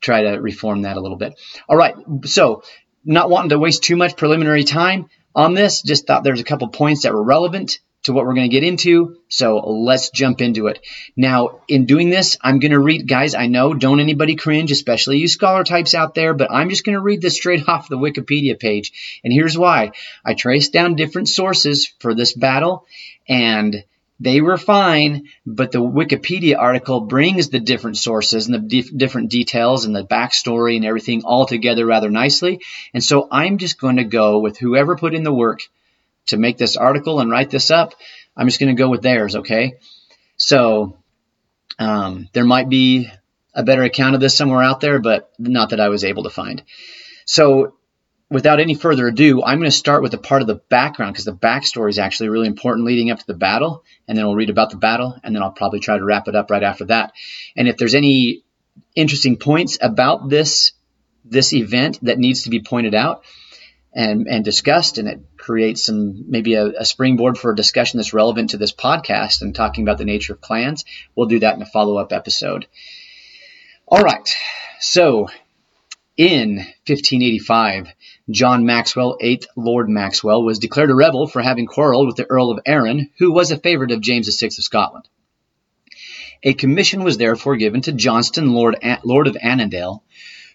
try 0.00 0.22
to 0.22 0.32
reform 0.36 0.82
that 0.82 0.96
a 0.96 1.00
little 1.00 1.16
bit. 1.16 1.38
All 1.68 1.76
right. 1.76 1.94
So 2.24 2.62
not 3.04 3.30
wanting 3.30 3.50
to 3.50 3.58
waste 3.58 3.82
too 3.82 3.96
much 3.96 4.16
preliminary 4.16 4.64
time 4.64 5.08
on 5.34 5.54
this, 5.54 5.82
just 5.82 6.06
thought 6.06 6.24
there's 6.24 6.40
a 6.40 6.44
couple 6.44 6.68
points 6.68 7.02
that 7.02 7.12
were 7.12 7.22
relevant 7.22 7.80
to 8.04 8.12
what 8.12 8.26
we're 8.26 8.34
going 8.34 8.48
to 8.48 8.54
get 8.54 8.64
into. 8.64 9.16
So 9.28 9.58
let's 9.58 10.10
jump 10.10 10.40
into 10.40 10.68
it. 10.68 10.86
Now, 11.16 11.60
in 11.68 11.86
doing 11.86 12.10
this, 12.10 12.36
I'm 12.40 12.58
going 12.58 12.72
to 12.72 12.78
read, 12.78 13.08
guys, 13.08 13.34
I 13.34 13.46
know, 13.46 13.74
don't 13.74 14.00
anybody 14.00 14.36
cringe, 14.36 14.70
especially 14.70 15.18
you 15.18 15.28
scholar 15.28 15.64
types 15.64 15.94
out 15.94 16.14
there, 16.14 16.34
but 16.34 16.50
I'm 16.50 16.70
just 16.70 16.84
going 16.84 16.94
to 16.94 17.00
read 17.00 17.22
this 17.22 17.36
straight 17.36 17.68
off 17.68 17.88
the 17.88 17.98
Wikipedia 17.98 18.58
page. 18.58 19.20
And 19.24 19.32
here's 19.32 19.58
why. 19.58 19.92
I 20.24 20.34
traced 20.34 20.72
down 20.72 20.94
different 20.94 21.28
sources 21.28 21.92
for 21.98 22.14
this 22.14 22.34
battle 22.34 22.86
and 23.28 23.84
they 24.20 24.40
were 24.40 24.58
fine, 24.58 25.24
but 25.44 25.72
the 25.72 25.82
Wikipedia 25.82 26.56
article 26.56 27.00
brings 27.00 27.48
the 27.48 27.58
different 27.58 27.96
sources 27.96 28.46
and 28.46 28.54
the 28.54 28.58
dif- 28.60 28.96
different 28.96 29.30
details 29.30 29.86
and 29.86 29.96
the 29.96 30.04
backstory 30.04 30.76
and 30.76 30.84
everything 30.84 31.22
all 31.24 31.46
together 31.46 31.84
rather 31.84 32.10
nicely. 32.10 32.60
And 32.92 33.02
so 33.02 33.26
I'm 33.30 33.58
just 33.58 33.80
going 33.80 33.96
to 33.96 34.04
go 34.04 34.38
with 34.38 34.56
whoever 34.56 34.96
put 34.96 35.14
in 35.14 35.24
the 35.24 35.32
work 35.32 35.62
to 36.26 36.36
make 36.36 36.58
this 36.58 36.76
article 36.76 37.20
and 37.20 37.30
write 37.30 37.50
this 37.50 37.70
up, 37.70 37.94
I'm 38.36 38.46
just 38.46 38.60
going 38.60 38.74
to 38.74 38.80
go 38.80 38.88
with 38.88 39.02
theirs, 39.02 39.36
okay? 39.36 39.74
So 40.36 40.98
um, 41.78 42.28
there 42.32 42.44
might 42.44 42.68
be 42.68 43.10
a 43.54 43.62
better 43.62 43.82
account 43.82 44.14
of 44.14 44.20
this 44.20 44.36
somewhere 44.36 44.62
out 44.62 44.80
there, 44.80 44.98
but 44.98 45.32
not 45.38 45.70
that 45.70 45.80
I 45.80 45.88
was 45.88 46.04
able 46.04 46.24
to 46.24 46.30
find. 46.30 46.62
So 47.24 47.74
without 48.30 48.60
any 48.60 48.74
further 48.74 49.06
ado, 49.06 49.42
I'm 49.42 49.58
going 49.58 49.70
to 49.70 49.76
start 49.76 50.02
with 50.02 50.14
a 50.14 50.18
part 50.18 50.42
of 50.42 50.48
the 50.48 50.60
background 50.68 51.12
because 51.12 51.24
the 51.24 51.32
backstory 51.32 51.90
is 51.90 51.98
actually 51.98 52.30
really 52.30 52.48
important 52.48 52.86
leading 52.86 53.10
up 53.10 53.18
to 53.20 53.26
the 53.26 53.34
battle, 53.34 53.84
and 54.08 54.18
then 54.18 54.26
we'll 54.26 54.34
read 54.34 54.50
about 54.50 54.70
the 54.70 54.76
battle, 54.76 55.16
and 55.22 55.34
then 55.34 55.42
I'll 55.42 55.52
probably 55.52 55.80
try 55.80 55.96
to 55.96 56.04
wrap 56.04 56.28
it 56.28 56.34
up 56.34 56.50
right 56.50 56.62
after 56.62 56.86
that. 56.86 57.12
And 57.56 57.68
if 57.68 57.76
there's 57.76 57.94
any 57.94 58.42
interesting 58.94 59.36
points 59.36 59.78
about 59.80 60.28
this 60.28 60.72
this 61.24 61.54
event 61.54 61.98
that 62.02 62.18
needs 62.18 62.42
to 62.42 62.50
be 62.50 62.60
pointed 62.60 62.94
out 62.94 63.24
and, 63.94 64.26
and 64.26 64.44
discussed, 64.44 64.98
and 64.98 65.08
it 65.08 65.20
creates 65.36 65.86
some 65.86 66.24
maybe 66.28 66.54
a, 66.54 66.66
a, 66.66 66.84
springboard 66.84 67.38
for 67.38 67.52
a 67.52 67.56
discussion 67.56 67.98
that's 67.98 68.12
relevant 68.12 68.50
to 68.50 68.56
this 68.56 68.72
podcast 68.72 69.40
and 69.40 69.54
talking 69.54 69.84
about 69.84 69.98
the 69.98 70.04
nature 70.04 70.32
of 70.32 70.40
clans. 70.40 70.84
We'll 71.14 71.28
do 71.28 71.38
that 71.40 71.54
in 71.54 71.62
a 71.62 71.66
follow 71.66 71.98
up 71.98 72.12
episode. 72.12 72.66
All 73.86 74.02
right, 74.02 74.28
so 74.80 75.28
in 76.16 76.56
1585, 76.56 77.88
John 78.30 78.64
Maxwell, 78.66 79.16
8th 79.22 79.46
Lord 79.56 79.88
Maxwell, 79.88 80.42
was 80.42 80.58
declared 80.58 80.90
a 80.90 80.94
rebel 80.94 81.26
for 81.26 81.42
having 81.42 81.66
quarreled 81.66 82.06
with 82.06 82.16
the 82.16 82.28
Earl 82.28 82.50
of 82.50 82.60
Arran, 82.66 83.10
who 83.18 83.32
was 83.32 83.50
a 83.50 83.58
favorite 83.58 83.92
of 83.92 84.00
James 84.00 84.28
VI 84.38 84.46
of 84.46 84.52
Scotland. 84.54 85.08
A 86.42 86.54
commission 86.54 87.04
was 87.04 87.16
therefore 87.16 87.56
given 87.56 87.80
to 87.82 87.92
Johnston, 87.92 88.52
Lord, 88.52 88.76
Lord 89.04 89.26
of 89.26 89.36
Annandale, 89.40 90.02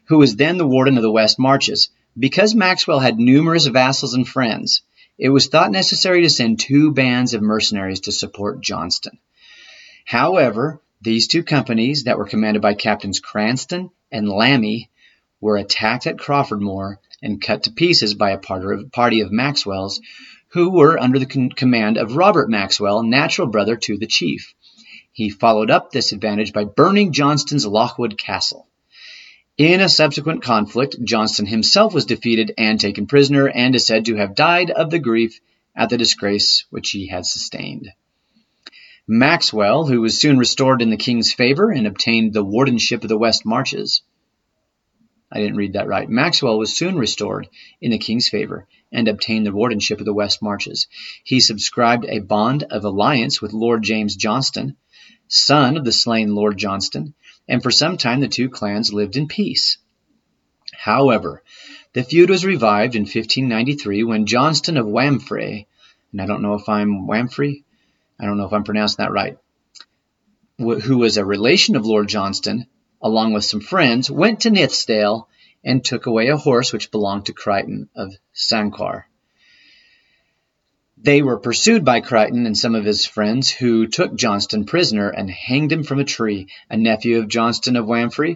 who 0.05 0.17
was 0.17 0.35
then 0.35 0.57
the 0.57 0.67
warden 0.67 0.97
of 0.97 1.03
the 1.03 1.11
West 1.11 1.39
Marches. 1.39 1.89
Because 2.17 2.55
Maxwell 2.55 2.99
had 2.99 3.19
numerous 3.19 3.67
vassals 3.67 4.13
and 4.13 4.27
friends, 4.27 4.81
it 5.17 5.29
was 5.29 5.47
thought 5.47 5.71
necessary 5.71 6.21
to 6.21 6.29
send 6.29 6.59
two 6.59 6.91
bands 6.91 7.33
of 7.33 7.41
mercenaries 7.41 8.01
to 8.01 8.11
support 8.11 8.61
Johnston. 8.61 9.19
However, 10.05 10.81
these 11.01 11.27
two 11.27 11.43
companies 11.43 12.05
that 12.05 12.17
were 12.17 12.25
commanded 12.25 12.61
by 12.61 12.73
Captains 12.73 13.19
Cranston 13.19 13.91
and 14.11 14.27
Lammy 14.27 14.89
were 15.41 15.57
attacked 15.57 16.07
at 16.07 16.17
Crawford 16.17 16.61
Moor 16.61 16.99
and 17.21 17.41
cut 17.41 17.63
to 17.63 17.71
pieces 17.71 18.13
by 18.13 18.31
a 18.31 18.37
party 18.37 19.21
of 19.21 19.31
Maxwell's 19.31 20.01
who 20.49 20.71
were 20.71 20.97
under 20.97 21.19
the 21.19 21.49
command 21.55 21.97
of 21.97 22.15
Robert 22.15 22.49
Maxwell, 22.49 23.03
natural 23.03 23.47
brother 23.47 23.75
to 23.75 23.97
the 23.97 24.07
chief. 24.07 24.53
He 25.11 25.29
followed 25.29 25.69
up 25.69 25.91
this 25.91 26.11
advantage 26.11 26.53
by 26.53 26.63
burning 26.63 27.11
Johnston's 27.11 27.67
Lochwood 27.67 28.17
Castle. 28.17 28.67
In 29.59 29.81
a 29.81 29.89
subsequent 29.89 30.41
conflict, 30.41 30.95
Johnston 31.03 31.45
himself 31.45 31.93
was 31.93 32.05
defeated 32.05 32.53
and 32.57 32.79
taken 32.79 33.07
prisoner 33.07 33.49
and 33.49 33.75
is 33.75 33.85
said 33.85 34.05
to 34.05 34.15
have 34.15 34.33
died 34.33 34.71
of 34.71 34.89
the 34.89 34.99
grief 34.99 35.41
at 35.75 35.89
the 35.89 35.97
disgrace 35.97 36.63
which 36.69 36.91
he 36.91 37.07
had 37.07 37.25
sustained. 37.25 37.91
Maxwell, 39.05 39.85
who 39.85 39.99
was 39.99 40.17
soon 40.17 40.37
restored 40.37 40.81
in 40.81 40.91
the 40.91 40.95
king's 40.95 41.33
favor 41.33 41.71
and 41.71 41.85
obtained 41.85 42.31
the 42.31 42.41
wardenship 42.41 43.03
of 43.03 43.09
the 43.09 43.17
West 43.17 43.45
Marches, 43.45 44.01
I 45.29 45.41
didn't 45.41 45.57
read 45.57 45.73
that 45.73 45.87
right. 45.87 46.09
Maxwell 46.09 46.57
was 46.57 46.73
soon 46.73 46.95
restored 46.97 47.49
in 47.81 47.91
the 47.91 47.97
king's 47.97 48.29
favor 48.29 48.65
and 48.93 49.09
obtained 49.09 49.45
the 49.45 49.51
wardenship 49.51 49.99
of 49.99 50.05
the 50.05 50.13
West 50.13 50.41
Marches. 50.41 50.87
He 51.25 51.41
subscribed 51.41 52.05
a 52.07 52.19
bond 52.19 52.63
of 52.63 52.85
alliance 52.85 53.41
with 53.41 53.51
Lord 53.51 53.83
James 53.83 54.15
Johnston, 54.15 54.77
son 55.27 55.75
of 55.75 55.83
the 55.83 55.91
slain 55.91 56.33
Lord 56.33 56.57
Johnston, 56.57 57.13
and 57.49 57.63
for 57.63 57.71
some 57.71 57.97
time 57.97 58.21
the 58.21 58.27
two 58.27 58.47
clans 58.47 58.93
lived 58.93 59.17
in 59.17 59.27
peace. 59.27 59.77
However, 60.71 61.43
the 61.93 62.03
feud 62.03 62.29
was 62.29 62.45
revived 62.45 62.95
in 62.95 63.01
1593 63.01 64.03
when 64.03 64.27
Johnston 64.27 64.77
of 64.77 64.85
Wamphray, 64.85 65.65
and 66.11 66.21
I 66.21 66.27
don't 66.27 66.43
know 66.43 66.53
if 66.53 66.69
I'm 66.69 67.07
Wamphray, 67.07 67.63
I 68.19 68.25
don't 68.25 68.37
know 68.37 68.45
if 68.45 68.53
I'm 68.53 68.63
pronouncing 68.63 69.03
that 69.03 69.11
right, 69.11 69.37
who 70.57 70.99
was 70.99 71.17
a 71.17 71.25
relation 71.25 71.75
of 71.75 71.85
Lord 71.85 72.07
Johnston, 72.07 72.67
along 73.01 73.33
with 73.33 73.45
some 73.45 73.61
friends, 73.61 74.11
went 74.11 74.41
to 74.41 74.51
Nithsdale 74.51 75.27
and 75.63 75.83
took 75.83 76.05
away 76.05 76.27
a 76.27 76.37
horse 76.37 76.71
which 76.71 76.91
belonged 76.91 77.25
to 77.25 77.33
Crichton 77.33 77.89
of 77.95 78.13
Sanquhar. 78.33 79.08
They 81.01 81.21
were 81.21 81.39
pursued 81.39 81.85
by 81.85 82.01
Crichton 82.01 82.45
and 82.45 82.57
some 82.57 82.75
of 82.75 82.83
his 82.83 83.05
friends, 83.05 83.49
who 83.49 83.87
took 83.87 84.15
Johnston 84.15 84.65
prisoner 84.65 85.09
and 85.09 85.31
hanged 85.31 85.71
him 85.71 85.83
from 85.83 85.99
a 85.99 86.03
tree. 86.03 86.47
A 86.69 86.75
nephew 86.75 87.19
of 87.19 87.29
Johnston 87.29 87.77
of 87.77 87.85
Wamphray, 87.85 88.35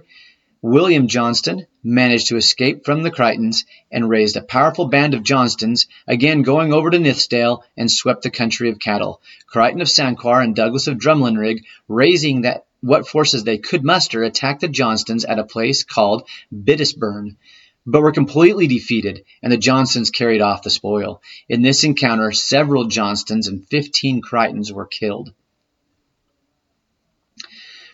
William 0.62 1.10
Johnston, 1.10 1.67
managed 1.84 2.27
to 2.27 2.38
escape 2.38 2.86
from 2.86 3.03
the 3.03 3.12
Crichtons 3.12 3.65
and 3.91 4.08
raised 4.08 4.38
a 4.38 4.41
powerful 4.41 4.86
band 4.86 5.13
of 5.13 5.24
Johnstons, 5.24 5.88
again 6.08 6.41
going 6.41 6.72
over 6.72 6.89
to 6.89 7.00
Nithsdale 7.00 7.63
and 7.75 7.91
swept 7.91 8.22
the 8.22 8.29
country 8.29 8.70
of 8.70 8.79
cattle. 8.79 9.22
Crichton 9.46 9.82
of 9.82 9.89
Sanquhar 9.89 10.41
and 10.41 10.55
Douglas 10.55 10.88
of 10.88 10.98
Drumlanrig, 10.98 11.65
raising 11.89 12.43
that 12.43 12.63
what 12.79 13.10
forces 13.10 13.43
they 13.43 13.58
could 13.58 13.84
muster, 13.84 14.24
attacked 14.24 14.62
the 14.62 14.70
Johnstons 14.70 15.25
at 15.25 15.38
a 15.38 15.43
place 15.43 15.84
called 15.84 16.29
Biddisburn, 16.50 17.36
but 17.85 18.01
were 18.01 18.11
completely 18.11 18.67
defeated, 18.67 19.23
and 19.41 19.51
the 19.51 19.57
Johnstons 19.57 20.09
carried 20.09 20.41
off 20.41 20.63
the 20.63 20.69
spoil. 20.69 21.21
In 21.49 21.61
this 21.61 21.83
encounter, 21.83 22.31
several 22.31 22.85
Johnstons 22.85 23.47
and 23.47 23.67
15 23.67 24.21
Crichtons 24.21 24.71
were 24.71 24.85
killed. 24.85 25.33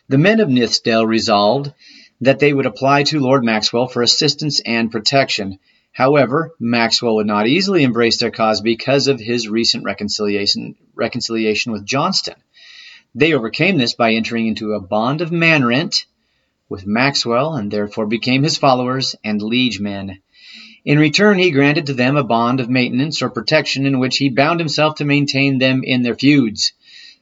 The 0.08 0.18
men 0.18 0.40
of 0.40 0.50
Nithsdale 0.50 1.08
resolved 1.08 1.72
that 2.22 2.40
they 2.40 2.54
would 2.54 2.66
apply 2.66 3.04
to 3.04 3.20
Lord 3.20 3.44
Maxwell 3.44 3.88
for 3.88 4.02
assistance 4.02 4.60
and 4.66 4.92
protection. 4.92 5.60
However, 5.92 6.52
Maxwell 6.60 7.16
would 7.16 7.28
not 7.28 7.48
easily 7.48 7.84
embrace 7.84 8.18
their 8.18 8.32
cause 8.32 8.62
because 8.62 9.08
of 9.08 9.20
his 9.20 9.48
recent 9.48 9.84
reconciliation, 9.84 10.76
reconciliation 10.96 11.72
with 11.72 11.86
Johnston. 11.86 12.36
They 13.16 13.34
overcame 13.34 13.78
this 13.78 13.94
by 13.94 14.14
entering 14.14 14.48
into 14.48 14.74
a 14.74 14.80
bond 14.80 15.22
of 15.22 15.32
manrent 15.32 16.06
with 16.70 16.86
Maxwell 16.86 17.56
and 17.56 17.72
therefore 17.72 18.06
became 18.06 18.44
his 18.44 18.58
followers 18.58 19.16
and 19.24 19.42
liegemen. 19.42 20.22
In 20.86 20.98
return, 20.98 21.38
he 21.38 21.52
granted 21.52 21.88
to 21.88 21.94
them 21.94 22.16
a 22.16 22.24
bond 22.24 22.60
of 22.60 22.70
maintenance 22.70 23.22
or 23.22 23.30
protection 23.30 23.86
in 23.86 24.00
which 24.00 24.18
he 24.18 24.30
bound 24.30 24.60
himself 24.60 24.96
to 24.96 25.06
maintain 25.06 25.58
them 25.58 25.84
in 25.84 26.04
their 26.04 26.16
feuds. 26.16 26.74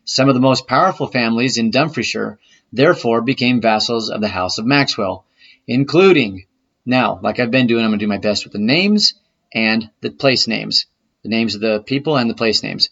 Some 0.06 0.30
of 0.30 0.36
the 0.36 0.42
most 0.42 0.68
powerful 0.68 1.08
families 1.08 1.58
in 1.58 1.72
Dumfriesshire 1.72 2.38
therefore 2.72 3.22
became 3.22 3.62
vassals 3.62 4.10
of 4.10 4.22
the 4.22 4.27
House 4.27 4.58
of 4.58 4.66
Maxwell, 4.66 5.25
including, 5.68 6.46
now, 6.86 7.20
like 7.24 7.39
I've 7.39 7.51
been 7.51 7.68
doing, 7.68 7.84
I'm 7.84 7.89
going 7.89 8.00
to 8.00 8.06
do 8.06 8.10
my 8.10 8.18
best 8.18 8.44
with 8.44 8.54
the 8.54 8.60
names 8.60 9.16
and 9.54 9.89
the 10.01 10.12
place 10.12 10.48
names, 10.48 10.86
the 11.24 11.30
names 11.30 11.56
of 11.56 11.62
the 11.62 11.82
people 11.82 12.18
and 12.18 12.30
the 12.30 12.36
place 12.36 12.63
names. 12.63 12.89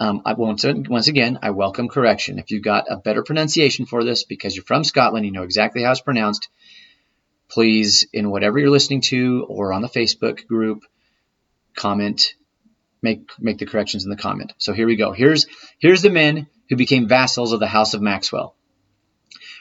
Um, 0.00 0.22
I, 0.24 0.32
once, 0.32 0.64
once 0.64 1.08
again, 1.08 1.38
I 1.42 1.50
welcome 1.50 1.88
correction. 1.88 2.38
If 2.38 2.50
you've 2.50 2.64
got 2.64 2.90
a 2.90 2.96
better 2.96 3.22
pronunciation 3.22 3.86
for 3.86 4.04
this 4.04 4.24
because 4.24 4.56
you're 4.56 4.64
from 4.64 4.84
Scotland, 4.84 5.26
you 5.26 5.32
know 5.32 5.42
exactly 5.42 5.82
how 5.82 5.92
it's 5.92 6.00
pronounced, 6.00 6.48
please, 7.48 8.06
in 8.12 8.30
whatever 8.30 8.58
you're 8.58 8.70
listening 8.70 9.02
to 9.02 9.44
or 9.48 9.72
on 9.72 9.82
the 9.82 9.88
Facebook 9.88 10.46
group, 10.46 10.84
comment, 11.76 12.34
make 13.02 13.30
make 13.38 13.58
the 13.58 13.66
corrections 13.66 14.04
in 14.04 14.10
the 14.10 14.16
comment. 14.16 14.52
So 14.58 14.72
here 14.72 14.86
we 14.86 14.96
go. 14.96 15.12
Here's 15.12 15.46
here's 15.78 16.02
the 16.02 16.10
men 16.10 16.46
who 16.68 16.76
became 16.76 17.08
vassals 17.08 17.52
of 17.52 17.60
the 17.60 17.66
House 17.66 17.94
of 17.94 18.02
Maxwell. 18.02 18.54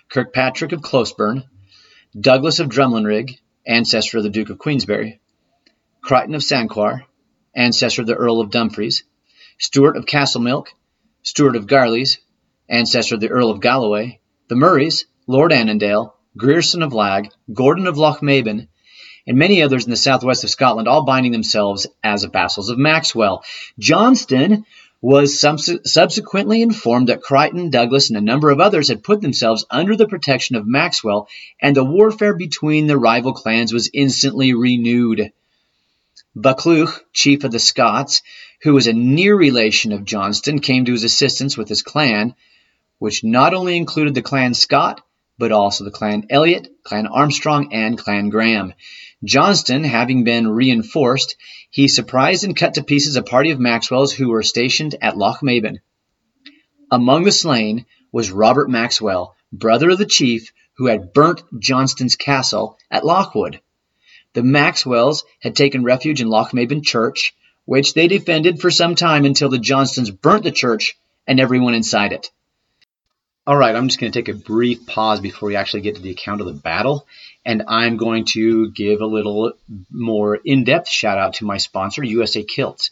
Kirkpatrick 0.10 0.72
of 0.72 0.82
Closeburn, 0.82 1.44
Douglas 2.20 2.60
of 2.60 2.70
Drumlanrig, 2.70 3.40
ancestor 3.66 4.18
of 4.18 4.24
the 4.24 4.30
Duke 4.30 4.50
of 4.50 4.58
Queensberry, 4.58 5.20
Crichton 6.02 6.36
of 6.36 6.42
Sanquhar, 6.42 7.04
ancestor 7.56 8.02
of 8.02 8.08
the 8.08 8.16
Earl 8.16 8.42
of 8.42 8.50
Dumfries, 8.50 9.04
Stewart 9.62 9.96
of 9.96 10.08
Castlemilk, 10.08 10.70
Stewart 11.22 11.56
of 11.56 11.68
Garlies, 11.68 12.18
ancestor 12.68 13.14
of 13.14 13.22
the 13.22 13.30
Earl 13.30 13.52
of 13.52 13.62
Galloway, 13.62 14.20
the 14.50 14.56
Murrays, 14.56 15.06
Lord 15.28 15.54
Annandale, 15.54 16.16
Grierson 16.36 16.82
of 16.82 16.94
Lag, 16.94 17.30
Gordon 17.54 17.86
of 17.86 17.96
Lochmaben, 17.96 18.70
and 19.28 19.38
many 19.38 19.62
others 19.62 19.86
in 19.86 19.92
the 19.92 19.98
southwest 19.98 20.44
of 20.44 20.50
Scotland, 20.50 20.88
all 20.88 21.06
binding 21.06 21.32
themselves 21.32 21.86
as 22.04 22.24
vassals 22.24 22.70
of 22.72 22.80
Maxwell. 22.80 23.44
Johnston 23.78 24.66
was 25.00 25.40
subsequently 25.40 26.64
informed 26.64 27.10
that 27.10 27.22
Crichton, 27.22 27.70
Douglas, 27.70 28.10
and 28.10 28.18
a 28.18 28.22
number 28.22 28.50
of 28.50 28.60
others 28.60 28.88
had 28.88 29.04
put 29.04 29.22
themselves 29.22 29.64
under 29.70 29.96
the 29.96 30.08
protection 30.08 30.56
of 30.56 30.66
Maxwell, 30.66 31.28
and 31.62 31.76
the 31.76 31.86
warfare 31.86 32.34
between 32.36 32.88
the 32.88 32.98
rival 32.98 33.34
clans 33.34 33.72
was 33.72 33.92
instantly 33.94 34.56
renewed. 34.56 35.32
Buccleuch, 36.36 37.04
chief 37.12 37.44
of 37.44 37.52
the 37.52 37.60
Scots, 37.60 38.22
who 38.62 38.74
was 38.74 38.88
a 38.88 38.94
near 38.94 39.36
relation 39.36 39.92
of 39.92 40.06
Johnston, 40.06 40.60
came 40.60 40.86
to 40.86 40.92
his 40.94 41.04
assistance 41.04 41.58
with 41.58 41.68
his 41.68 41.82
clan, 41.82 42.36
which 43.00 43.24
not 43.24 43.54
only 43.54 43.76
included 43.76 44.14
the 44.14 44.22
clan 44.22 44.54
Scott, 44.54 45.02
but 45.38 45.52
also 45.52 45.84
the 45.84 45.92
clan 45.92 46.28
Elliot, 46.30 46.70
clan 46.84 47.08
Armstrong, 47.08 47.74
and 47.74 47.98
clan 47.98 48.30
Graham. 48.30 48.74
Johnston, 49.24 49.84
having 49.84 50.24
been 50.24 50.48
reinforced, 50.48 51.36
he 51.70 51.88
surprised 51.88 52.44
and 52.44 52.56
cut 52.56 52.76
to 52.76 52.84
pieces 52.84 53.16
a 53.16 53.24
party 53.24 53.52
of 53.52 53.60
Maxwell's 53.60 54.14
who 54.14 54.30
were 54.30 54.44
stationed 54.44 54.96
at 55.02 55.16
Lochmaben. 55.16 55.80
Among 56.90 57.24
the 57.24 57.32
slain 57.32 57.86
was 58.12 58.32
Robert 58.32 58.70
Maxwell, 58.70 59.36
brother 59.52 59.90
of 59.90 59.98
the 59.98 60.06
chief 60.06 60.54
who 60.78 60.88
had 60.88 61.14
burnt 61.14 61.42
Johnston's 61.60 62.16
castle 62.16 62.78
at 62.90 63.04
Lochwood. 63.04 63.60
The 64.34 64.44
Maxwells 64.44 65.24
had 65.40 65.56
taken 65.56 65.84
refuge 65.84 66.22
in 66.22 66.28
Lochmaben 66.28 66.84
Church, 66.84 67.34
which 67.66 67.94
they 67.94 68.08
defended 68.08 68.60
for 68.62 68.72
some 68.72 68.96
time 68.96 69.26
until 69.26 69.50
the 69.50 69.60
Johnstons 69.60 70.10
burnt 70.10 70.44
the 70.44 70.52
church 70.52 70.98
and 71.28 71.40
everyone 71.40 71.74
inside 71.74 72.14
it. 72.14 72.32
All 73.46 73.58
right, 73.58 73.76
I'm 73.76 73.88
just 73.88 74.00
going 74.00 74.12
to 74.12 74.20
take 74.20 74.30
a 74.30 74.38
brief 74.38 74.86
pause 74.86 75.20
before 75.20 75.48
we 75.48 75.56
actually 75.56 75.82
get 75.82 75.96
to 75.96 76.02
the 76.02 76.12
account 76.12 76.42
of 76.42 76.48
the 76.48 76.54
battle, 76.54 77.08
and 77.44 77.64
I'm 77.68 77.98
going 77.98 78.26
to 78.34 78.70
give 78.72 79.02
a 79.02 79.06
little 79.06 79.54
more 79.90 80.36
in 80.36 80.64
depth 80.64 80.88
shout 80.88 81.18
out 81.18 81.34
to 81.36 81.46
my 81.46 81.58
sponsor, 81.58 82.04
USA 82.04 82.44
Kilts. 82.44 82.92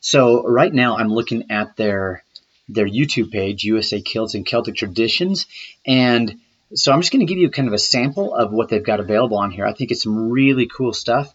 So, 0.00 0.42
right 0.42 0.72
now, 0.72 0.96
I'm 0.96 1.12
looking 1.12 1.50
at 1.50 1.76
their 1.76 2.24
their 2.66 2.88
YouTube 2.88 3.30
page, 3.30 3.64
USA 3.64 4.00
Kilts 4.00 4.34
and 4.34 4.46
Celtic 4.46 4.76
Traditions, 4.76 5.46
and 5.86 6.40
so 6.74 6.92
I'm 6.92 7.00
just 7.00 7.12
going 7.12 7.26
to 7.26 7.32
give 7.32 7.38
you 7.38 7.50
kind 7.50 7.68
of 7.68 7.74
a 7.74 7.78
sample 7.78 8.34
of 8.34 8.52
what 8.52 8.68
they've 8.68 8.84
got 8.84 9.00
available 9.00 9.38
on 9.38 9.50
here. 9.50 9.66
I 9.66 9.72
think 9.72 9.90
it's 9.90 10.02
some 10.02 10.30
really 10.30 10.66
cool 10.66 10.92
stuff. 10.92 11.34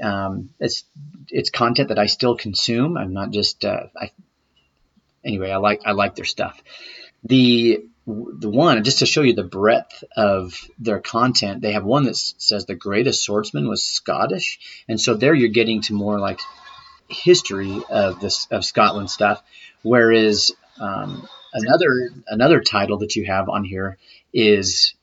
Um, 0.00 0.50
it's 0.60 0.84
it's 1.28 1.50
content 1.50 1.88
that 1.88 1.98
I 1.98 2.06
still 2.06 2.36
consume. 2.36 2.96
I'm 2.96 3.12
not 3.12 3.30
just 3.30 3.64
uh, 3.64 3.86
I, 3.96 4.10
anyway. 5.24 5.50
I 5.50 5.56
like 5.56 5.82
I 5.84 5.92
like 5.92 6.14
their 6.14 6.24
stuff. 6.24 6.62
The 7.24 7.84
the 8.06 8.50
one 8.50 8.82
just 8.84 8.98
to 8.98 9.06
show 9.06 9.22
you 9.22 9.32
the 9.32 9.44
breadth 9.44 10.04
of 10.16 10.60
their 10.78 11.00
content, 11.00 11.62
they 11.62 11.72
have 11.72 11.84
one 11.84 12.04
that 12.04 12.16
says 12.16 12.66
the 12.66 12.74
greatest 12.74 13.24
swordsman 13.24 13.68
was 13.68 13.82
Scottish, 13.82 14.58
and 14.88 15.00
so 15.00 15.14
there 15.14 15.34
you're 15.34 15.48
getting 15.48 15.82
to 15.82 15.94
more 15.94 16.18
like 16.18 16.40
history 17.08 17.82
of 17.90 18.20
this 18.20 18.46
of 18.50 18.64
Scotland 18.64 19.10
stuff. 19.10 19.42
Whereas 19.82 20.52
um, 20.78 21.26
another 21.52 22.10
another 22.26 22.60
title 22.60 22.98
that 22.98 23.16
you 23.16 23.24
have 23.26 23.48
on 23.48 23.64
here 23.64 23.98
is 24.32 24.94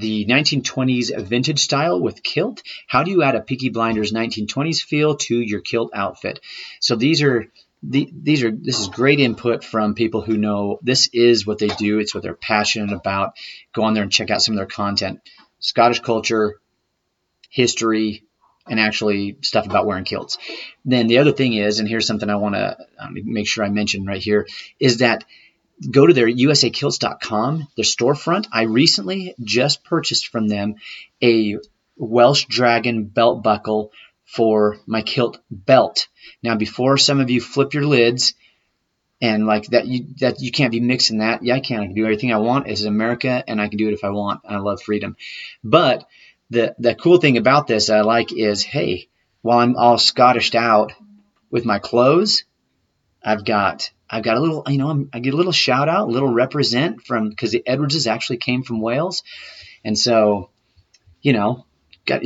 the 0.00 0.24
1920s 0.26 1.16
vintage 1.24 1.60
style 1.60 2.00
with 2.00 2.22
kilt. 2.22 2.62
How 2.86 3.02
do 3.02 3.10
you 3.10 3.22
add 3.22 3.36
a 3.36 3.40
Peaky 3.40 3.68
Blinders 3.68 4.12
1920s 4.12 4.82
feel 4.82 5.16
to 5.16 5.38
your 5.38 5.60
kilt 5.60 5.90
outfit? 5.94 6.40
So 6.80 6.96
these 6.96 7.22
are 7.22 7.46
the, 7.82 8.10
these 8.12 8.42
are 8.42 8.50
this 8.50 8.78
is 8.78 8.88
great 8.88 9.20
input 9.20 9.64
from 9.64 9.94
people 9.94 10.20
who 10.20 10.36
know 10.36 10.78
this 10.82 11.08
is 11.12 11.46
what 11.46 11.58
they 11.58 11.68
do. 11.68 11.98
It's 11.98 12.14
what 12.14 12.22
they're 12.22 12.34
passionate 12.34 12.92
about. 12.92 13.32
Go 13.72 13.84
on 13.84 13.94
there 13.94 14.02
and 14.02 14.12
check 14.12 14.30
out 14.30 14.42
some 14.42 14.54
of 14.54 14.58
their 14.58 14.66
content. 14.66 15.20
Scottish 15.60 16.00
culture, 16.00 16.60
history, 17.48 18.24
and 18.68 18.78
actually 18.78 19.38
stuff 19.42 19.66
about 19.66 19.86
wearing 19.86 20.04
kilts. 20.04 20.38
Then 20.84 21.06
the 21.06 21.18
other 21.18 21.32
thing 21.32 21.54
is, 21.54 21.78
and 21.78 21.88
here's 21.88 22.06
something 22.06 22.28
I 22.28 22.36
want 22.36 22.54
to 22.54 22.76
um, 22.98 23.16
make 23.24 23.48
sure 23.48 23.64
I 23.64 23.70
mention 23.70 24.06
right 24.06 24.22
here, 24.22 24.46
is 24.78 24.98
that 24.98 25.24
go 25.88 26.06
to 26.06 26.12
their 26.12 26.28
usakilts.com, 26.28 27.68
their 27.76 27.84
storefront. 27.84 28.46
I 28.52 28.62
recently 28.62 29.34
just 29.42 29.84
purchased 29.84 30.28
from 30.28 30.48
them 30.48 30.76
a 31.22 31.56
Welsh 31.96 32.46
Dragon 32.46 33.04
belt 33.04 33.42
buckle 33.42 33.92
for 34.24 34.78
my 34.86 35.02
kilt 35.02 35.38
belt. 35.50 36.08
Now, 36.42 36.56
before 36.56 36.98
some 36.98 37.20
of 37.20 37.30
you 37.30 37.40
flip 37.40 37.74
your 37.74 37.84
lids 37.84 38.34
and 39.20 39.46
like 39.46 39.66
that, 39.66 39.86
you 39.86 40.06
that 40.20 40.40
you 40.40 40.50
can't 40.50 40.72
be 40.72 40.80
mixing 40.80 41.18
that. 41.18 41.42
Yeah, 41.42 41.56
I 41.56 41.60
can. 41.60 41.80
I 41.80 41.86
can 41.86 41.94
do 41.94 42.04
everything 42.04 42.32
I 42.32 42.38
want. 42.38 42.68
It's 42.68 42.84
America, 42.84 43.44
and 43.46 43.60
I 43.60 43.68
can 43.68 43.76
do 43.76 43.88
it 43.88 43.94
if 43.94 44.04
I 44.04 44.10
want. 44.10 44.40
I 44.48 44.56
love 44.58 44.80
freedom. 44.82 45.16
But 45.62 46.06
the 46.48 46.74
the 46.78 46.94
cool 46.94 47.18
thing 47.18 47.36
about 47.36 47.66
this 47.66 47.90
I 47.90 48.00
like 48.00 48.32
is, 48.32 48.62
hey, 48.62 49.08
while 49.42 49.58
I'm 49.58 49.76
all 49.76 49.98
Scottished 49.98 50.54
out 50.54 50.92
with 51.50 51.64
my 51.64 51.78
clothes, 51.78 52.44
I've 53.22 53.44
got 53.44 53.90
I've 54.10 54.24
got 54.24 54.36
a 54.36 54.40
little, 54.40 54.64
you 54.66 54.78
know, 54.78 55.06
I 55.12 55.20
get 55.20 55.34
a 55.34 55.36
little 55.36 55.52
shout 55.52 55.88
out, 55.88 56.08
a 56.08 56.10
little 56.10 56.32
represent 56.32 57.02
from 57.06 57.28
because 57.28 57.52
the 57.52 57.62
Edwardses 57.66 58.06
actually 58.06 58.38
came 58.38 58.62
from 58.62 58.80
Wales, 58.80 59.22
and 59.84 59.98
so, 59.98 60.50
you 61.22 61.32
know, 61.32 61.64
got 62.06 62.22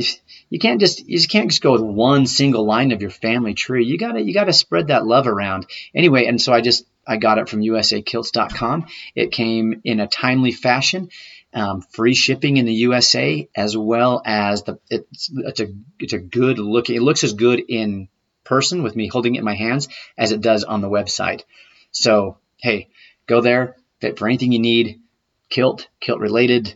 you 0.49 0.59
can't 0.59 0.79
just 0.79 1.07
you 1.07 1.17
just 1.17 1.29
can't 1.29 1.49
just 1.49 1.61
go 1.61 1.73
with 1.73 1.81
one 1.81 2.25
single 2.25 2.65
line 2.65 2.91
of 2.91 3.01
your 3.01 3.11
family 3.11 3.53
tree. 3.53 3.85
You 3.85 3.97
gotta 3.97 4.21
you 4.21 4.33
gotta 4.33 4.53
spread 4.53 4.87
that 4.87 5.05
love 5.05 5.27
around 5.27 5.67
anyway. 5.93 6.25
And 6.25 6.41
so 6.41 6.53
I 6.53 6.61
just 6.61 6.85
I 7.07 7.17
got 7.17 7.37
it 7.37 7.49
from 7.49 7.61
USAKilts.com. 7.61 8.87
It 9.13 9.31
came 9.31 9.81
in 9.83 9.99
a 9.99 10.07
timely 10.07 10.51
fashion. 10.51 11.09
Um, 11.53 11.81
free 11.81 12.15
shipping 12.15 12.57
in 12.57 12.65
the 12.65 12.73
USA 12.73 13.47
as 13.55 13.77
well 13.77 14.21
as 14.25 14.63
the 14.63 14.77
it's 14.89 15.31
it's 15.33 15.61
a 15.61 15.67
it's 15.99 16.11
a 16.11 16.19
good 16.19 16.59
looking 16.59 16.97
it 16.97 17.01
looks 17.01 17.23
as 17.23 17.31
good 17.31 17.61
in 17.65 18.09
person 18.43 18.83
with 18.83 18.93
me 18.93 19.07
holding 19.07 19.35
it 19.35 19.39
in 19.39 19.45
my 19.45 19.55
hands 19.55 19.87
as 20.17 20.33
it 20.33 20.41
does 20.41 20.65
on 20.65 20.81
the 20.81 20.89
website. 20.89 21.43
So, 21.95 22.37
hey, 22.57 22.89
go 23.25 23.39
there 23.39 23.77
for 24.17 24.27
anything 24.27 24.51
you 24.51 24.59
need, 24.59 24.99
kilt, 25.49 25.87
kilt 26.01 26.19
related, 26.19 26.75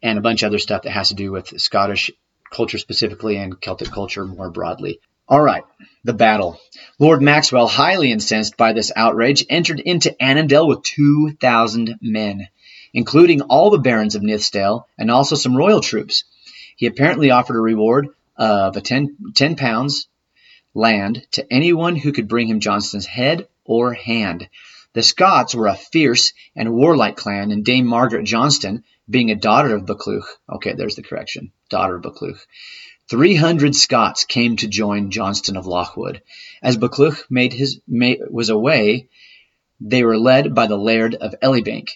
and 0.00 0.16
a 0.16 0.22
bunch 0.22 0.42
of 0.42 0.46
other 0.46 0.60
stuff 0.60 0.82
that 0.82 0.92
has 0.92 1.08
to 1.08 1.16
do 1.16 1.32
with 1.32 1.60
Scottish 1.60 2.12
culture 2.48 2.78
specifically 2.78 3.36
and 3.36 3.60
Celtic 3.60 3.90
culture 3.90 4.24
more 4.24 4.50
broadly. 4.50 5.00
All 5.28 5.40
right, 5.40 5.64
the 6.04 6.12
battle. 6.12 6.60
Lord 7.00 7.22
Maxwell, 7.22 7.66
highly 7.66 8.12
incensed 8.12 8.56
by 8.56 8.72
this 8.72 8.92
outrage, 8.94 9.44
entered 9.50 9.80
into 9.80 10.14
Annandale 10.22 10.68
with 10.68 10.84
2,000 10.84 11.98
men, 12.00 12.46
including 12.94 13.42
all 13.42 13.70
the 13.70 13.78
barons 13.78 14.14
of 14.14 14.22
Nithsdale 14.22 14.84
and 14.96 15.10
also 15.10 15.34
some 15.34 15.56
royal 15.56 15.80
troops. 15.80 16.22
He 16.76 16.86
apparently 16.86 17.32
offered 17.32 17.56
a 17.56 17.60
reward 17.60 18.10
of 18.36 18.76
a 18.76 18.80
10, 18.80 19.16
10 19.34 19.56
pounds 19.56 20.06
land 20.72 21.26
to 21.32 21.52
anyone 21.52 21.96
who 21.96 22.12
could 22.12 22.28
bring 22.28 22.46
him 22.46 22.60
Johnston's 22.60 23.06
head 23.06 23.48
or 23.64 23.94
hand. 23.94 24.48
The 24.94 25.02
Scots 25.02 25.54
were 25.54 25.68
a 25.68 25.74
fierce 25.74 26.32
and 26.54 26.74
warlike 26.74 27.16
clan, 27.16 27.50
and 27.50 27.64
Dame 27.64 27.86
Margaret 27.86 28.24
Johnston, 28.24 28.84
being 29.08 29.30
a 29.30 29.36
daughter 29.36 29.74
of 29.74 29.86
Buccleuch, 29.86 30.26
okay, 30.48 30.74
there's 30.74 30.96
the 30.96 31.02
correction, 31.02 31.52
daughter 31.70 31.96
of 31.96 32.02
Buccleuch, 32.02 32.46
300 33.08 33.74
Scots 33.74 34.24
came 34.24 34.56
to 34.56 34.66
join 34.66 35.10
Johnston 35.10 35.56
of 35.56 35.66
Lochwood. 35.66 36.22
As 36.62 36.78
Buccleuch 36.78 37.30
made 37.30 37.52
his, 37.52 37.80
made, 37.86 38.20
was 38.30 38.48
away, 38.48 39.08
they 39.80 40.02
were 40.02 40.18
led 40.18 40.54
by 40.54 40.66
the 40.66 40.78
Laird 40.78 41.14
of 41.14 41.34
Elibank. 41.42 41.90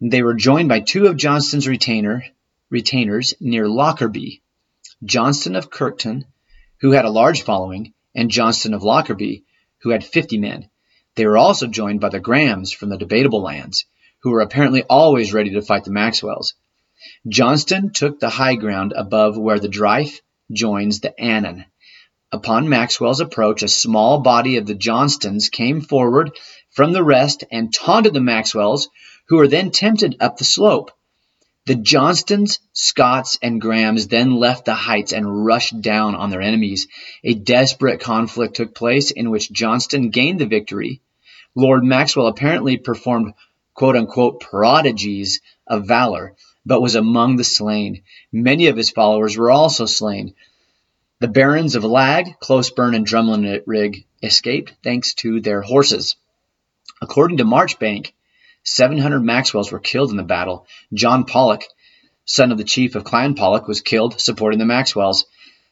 They 0.00 0.22
were 0.22 0.34
joined 0.34 0.68
by 0.68 0.80
two 0.80 1.06
of 1.06 1.16
Johnston's 1.16 1.66
retainer, 1.66 2.24
retainers 2.70 3.34
near 3.40 3.68
Lockerbie, 3.68 4.40
Johnston 5.04 5.56
of 5.56 5.68
Kirkton, 5.68 6.26
who 6.80 6.92
had 6.92 7.04
a 7.04 7.10
large 7.10 7.42
following, 7.42 7.92
and 8.14 8.30
Johnston 8.30 8.72
of 8.72 8.82
Lockerbie, 8.82 9.44
who 9.78 9.90
had 9.90 10.04
50 10.04 10.38
men. 10.38 10.69
They 11.20 11.26
were 11.26 11.36
also 11.36 11.66
joined 11.66 12.00
by 12.00 12.08
the 12.08 12.18
Grahams 12.18 12.72
from 12.72 12.88
the 12.88 12.96
debatable 12.96 13.42
lands, 13.42 13.84
who 14.20 14.30
were 14.30 14.40
apparently 14.40 14.84
always 14.84 15.34
ready 15.34 15.50
to 15.50 15.60
fight 15.60 15.84
the 15.84 15.90
Maxwells. 15.90 16.54
Johnston 17.28 17.92
took 17.92 18.18
the 18.18 18.30
high 18.30 18.54
ground 18.54 18.94
above 18.96 19.36
where 19.36 19.58
the 19.58 19.68
Dryfe 19.68 20.22
joins 20.50 21.00
the 21.00 21.20
Annan. 21.20 21.66
Upon 22.32 22.70
Maxwell's 22.70 23.20
approach, 23.20 23.62
a 23.62 23.68
small 23.68 24.20
body 24.20 24.56
of 24.56 24.64
the 24.64 24.74
Johnstons 24.74 25.50
came 25.50 25.82
forward 25.82 26.30
from 26.70 26.92
the 26.92 27.04
rest 27.04 27.44
and 27.52 27.70
taunted 27.70 28.14
the 28.14 28.22
Maxwells, 28.22 28.88
who 29.28 29.36
were 29.36 29.48
then 29.48 29.70
tempted 29.72 30.16
up 30.20 30.38
the 30.38 30.44
slope. 30.44 30.90
The 31.66 31.74
Johnstons, 31.74 32.60
Scots, 32.72 33.38
and 33.42 33.60
Grahams 33.60 34.08
then 34.08 34.36
left 34.36 34.64
the 34.64 34.72
heights 34.72 35.12
and 35.12 35.44
rushed 35.44 35.82
down 35.82 36.14
on 36.14 36.30
their 36.30 36.40
enemies. 36.40 36.88
A 37.22 37.34
desperate 37.34 38.00
conflict 38.00 38.56
took 38.56 38.74
place 38.74 39.10
in 39.10 39.28
which 39.28 39.52
Johnston 39.52 40.08
gained 40.08 40.40
the 40.40 40.46
victory. 40.46 41.02
Lord 41.56 41.84
Maxwell 41.84 42.28
apparently 42.28 42.76
performed 42.76 43.34
quote 43.74 43.96
unquote 43.96 44.40
prodigies 44.40 45.40
of 45.66 45.86
valor, 45.86 46.36
but 46.64 46.80
was 46.80 46.94
among 46.94 47.36
the 47.36 47.44
slain. 47.44 48.02
Many 48.32 48.68
of 48.68 48.76
his 48.76 48.90
followers 48.90 49.36
were 49.36 49.50
also 49.50 49.86
slain. 49.86 50.34
The 51.18 51.28
barons 51.28 51.74
of 51.74 51.84
Lag, 51.84 52.38
Closeburn, 52.40 52.94
and 52.94 53.06
Drumlanrig 53.06 54.04
escaped 54.22 54.74
thanks 54.84 55.14
to 55.14 55.40
their 55.40 55.60
horses. 55.60 56.16
According 57.02 57.38
to 57.38 57.44
Marchbank, 57.44 58.12
700 58.62 59.20
Maxwells 59.20 59.72
were 59.72 59.80
killed 59.80 60.10
in 60.10 60.16
the 60.16 60.22
battle. 60.22 60.66
John 60.92 61.24
Pollock, 61.24 61.64
son 62.24 62.52
of 62.52 62.58
the 62.58 62.64
chief 62.64 62.94
of 62.94 63.04
Clan 63.04 63.34
Pollock, 63.34 63.66
was 63.66 63.80
killed 63.80 64.20
supporting 64.20 64.58
the 64.58 64.66
Maxwells. 64.66 65.24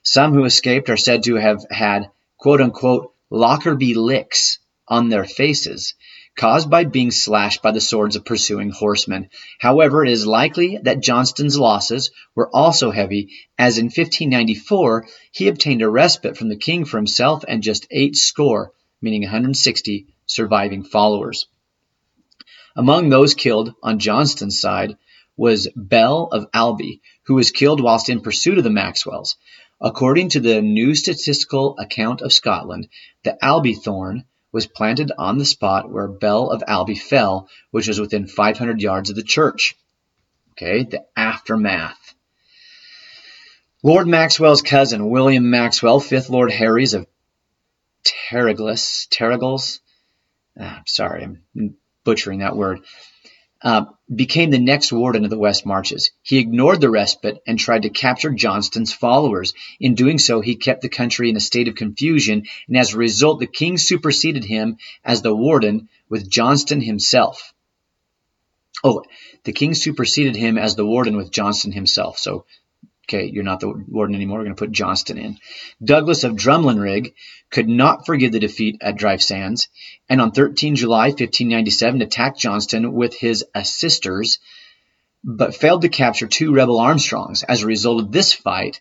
Some 0.02 0.32
who 0.32 0.44
escaped 0.44 0.90
are 0.90 0.96
said 0.96 1.22
to 1.24 1.36
have 1.36 1.64
had 1.70 2.10
quote 2.36 2.60
unquote 2.60 3.12
Lockerbie 3.30 3.94
licks 3.94 4.58
on 4.88 5.08
their 5.08 5.24
faces, 5.24 5.94
caused 6.36 6.70
by 6.70 6.84
being 6.84 7.10
slashed 7.10 7.62
by 7.62 7.72
the 7.72 7.80
swords 7.80 8.16
of 8.16 8.24
pursuing 8.24 8.70
horsemen. 8.70 9.28
However, 9.58 10.04
it 10.04 10.10
is 10.10 10.26
likely 10.26 10.78
that 10.82 11.02
Johnston's 11.02 11.58
losses 11.58 12.10
were 12.34 12.48
also 12.54 12.90
heavy, 12.90 13.30
as 13.58 13.78
in 13.78 13.86
1594 13.86 15.06
he 15.32 15.48
obtained 15.48 15.82
a 15.82 15.88
respite 15.90 16.36
from 16.36 16.48
the 16.48 16.56
king 16.56 16.84
for 16.84 16.96
himself 16.96 17.44
and 17.46 17.62
just 17.62 17.86
eight 17.90 18.16
score, 18.16 18.72
meaning 19.02 19.22
160, 19.22 20.06
surviving 20.26 20.84
followers. 20.84 21.46
Among 22.76 23.08
those 23.08 23.34
killed 23.34 23.74
on 23.82 23.98
Johnston's 23.98 24.60
side 24.60 24.96
was 25.36 25.68
Bell 25.74 26.28
of 26.30 26.46
Alby, 26.54 27.00
who 27.24 27.34
was 27.34 27.50
killed 27.50 27.80
whilst 27.80 28.08
in 28.08 28.20
pursuit 28.20 28.58
of 28.58 28.64
the 28.64 28.70
Maxwells. 28.70 29.36
According 29.80 30.30
to 30.30 30.40
the 30.40 30.62
New 30.62 30.94
Statistical 30.94 31.76
Account 31.78 32.20
of 32.20 32.32
Scotland, 32.32 32.88
the 33.22 33.42
Alby 33.44 33.74
thorn 33.74 34.24
was 34.58 34.66
planted 34.66 35.12
on 35.16 35.38
the 35.38 35.44
spot 35.44 35.88
where 35.88 36.08
Bell 36.08 36.50
of 36.50 36.64
Alby 36.66 36.96
fell, 36.96 37.48
which 37.70 37.86
was 37.86 38.00
within 38.00 38.26
500 38.26 38.82
yards 38.82 39.08
of 39.08 39.14
the 39.14 39.22
church. 39.22 39.76
Okay, 40.50 40.82
the 40.82 41.04
aftermath. 41.16 42.16
Lord 43.84 44.08
Maxwell's 44.08 44.62
cousin, 44.62 45.10
William 45.10 45.48
Maxwell, 45.48 46.00
5th 46.00 46.28
Lord 46.28 46.50
Herries 46.50 46.94
of 46.94 47.06
Terregles, 48.04 49.06
Terregles, 49.10 49.78
ah, 50.58 50.82
sorry, 50.86 51.22
I'm 51.22 51.76
butchering 52.02 52.40
that 52.40 52.56
word, 52.56 52.80
uh, 53.62 53.86
became 54.14 54.50
the 54.50 54.58
next 54.58 54.92
warden 54.92 55.24
of 55.24 55.30
the 55.30 55.38
West 55.38 55.66
Marches. 55.66 56.12
He 56.22 56.38
ignored 56.38 56.80
the 56.80 56.90
respite 56.90 57.42
and 57.46 57.58
tried 57.58 57.82
to 57.82 57.90
capture 57.90 58.30
Johnston's 58.30 58.92
followers. 58.92 59.52
In 59.80 59.94
doing 59.94 60.18
so, 60.18 60.40
he 60.40 60.56
kept 60.56 60.82
the 60.82 60.88
country 60.88 61.28
in 61.28 61.36
a 61.36 61.40
state 61.40 61.68
of 61.68 61.74
confusion, 61.74 62.44
and 62.68 62.76
as 62.76 62.94
a 62.94 62.98
result, 62.98 63.40
the 63.40 63.46
king 63.46 63.76
superseded 63.76 64.44
him 64.44 64.76
as 65.04 65.22
the 65.22 65.34
warden 65.34 65.88
with 66.08 66.30
Johnston 66.30 66.80
himself. 66.80 67.52
Oh, 68.84 69.02
the 69.42 69.52
king 69.52 69.74
superseded 69.74 70.36
him 70.36 70.56
as 70.56 70.76
the 70.76 70.86
warden 70.86 71.16
with 71.16 71.32
Johnston 71.32 71.72
himself. 71.72 72.18
So, 72.18 72.44
okay, 73.08 73.24
you're 73.26 73.44
not 73.44 73.60
the 73.60 73.72
warden 73.88 74.14
anymore. 74.14 74.38
We're 74.38 74.44
going 74.44 74.56
to 74.56 74.64
put 74.64 74.72
Johnston 74.72 75.16
in. 75.16 75.38
Douglas 75.82 76.24
of 76.24 76.36
Drumlanrig 76.36 77.14
could 77.50 77.68
not 77.68 78.04
forgive 78.04 78.32
the 78.32 78.38
defeat 78.38 78.76
at 78.82 78.96
Dryfe 78.96 79.22
Sands, 79.22 79.68
and 80.08 80.20
on 80.20 80.32
13 80.32 80.76
July 80.76 81.08
1597 81.08 82.02
attacked 82.02 82.38
Johnston 82.38 82.92
with 82.92 83.14
his 83.14 83.44
assisters, 83.54 84.38
but 85.24 85.56
failed 85.56 85.82
to 85.82 85.88
capture 85.88 86.26
two 86.26 86.52
rebel 86.52 86.78
Armstrongs. 86.78 87.42
As 87.42 87.62
a 87.62 87.66
result 87.66 88.02
of 88.02 88.12
this 88.12 88.32
fight, 88.32 88.80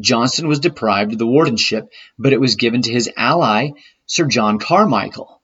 Johnston 0.00 0.48
was 0.48 0.60
deprived 0.60 1.12
of 1.12 1.18
the 1.18 1.26
wardenship, 1.26 1.88
but 2.18 2.32
it 2.32 2.40
was 2.40 2.56
given 2.56 2.82
to 2.82 2.92
his 2.92 3.10
ally, 3.16 3.70
Sir 4.06 4.26
John 4.26 4.58
Carmichael. 4.58 5.40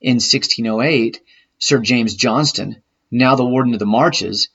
In 0.00 0.16
1608, 0.16 1.20
Sir 1.58 1.78
James 1.80 2.14
Johnston 2.14 2.82
now 3.10 3.36
the 3.36 3.44
Warden 3.44 3.74
of 3.74 3.78
the 3.78 3.86
Marches, 3.86 4.48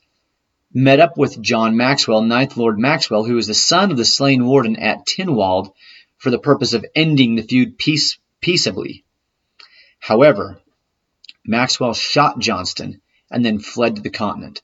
met 0.73 0.99
up 0.99 1.17
with 1.17 1.41
John 1.41 1.75
Maxwell, 1.75 2.21
Ninth 2.21 2.57
Lord 2.57 2.77
Maxwell, 2.77 3.23
who 3.23 3.35
was 3.35 3.47
the 3.47 3.53
son 3.53 3.91
of 3.91 3.97
the 3.97 4.05
slain 4.05 4.45
warden 4.45 4.75
at 4.75 5.05
Tinwald, 5.05 5.73
for 6.17 6.29
the 6.29 6.39
purpose 6.39 6.73
of 6.73 6.85
ending 6.95 7.35
the 7.35 7.41
feud 7.41 7.77
peace, 7.77 8.17
peaceably. 8.41 9.03
However, 9.99 10.61
Maxwell 11.45 11.93
shot 11.93 12.39
Johnston 12.39 13.01
and 13.31 13.43
then 13.43 13.59
fled 13.59 13.95
to 13.95 14.01
the 14.01 14.09
continent. 14.09 14.61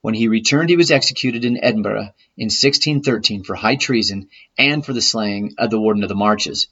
When 0.00 0.14
he 0.14 0.28
returned, 0.28 0.70
he 0.70 0.76
was 0.76 0.90
executed 0.90 1.44
in 1.44 1.62
Edinburgh 1.62 2.12
in 2.36 2.46
1613 2.46 3.44
for 3.44 3.54
high 3.54 3.76
treason 3.76 4.28
and 4.56 4.84
for 4.84 4.92
the 4.92 5.02
slaying 5.02 5.54
of 5.58 5.70
the 5.70 5.80
Warden 5.80 6.02
of 6.02 6.08
the 6.08 6.14
Marches. 6.14 6.68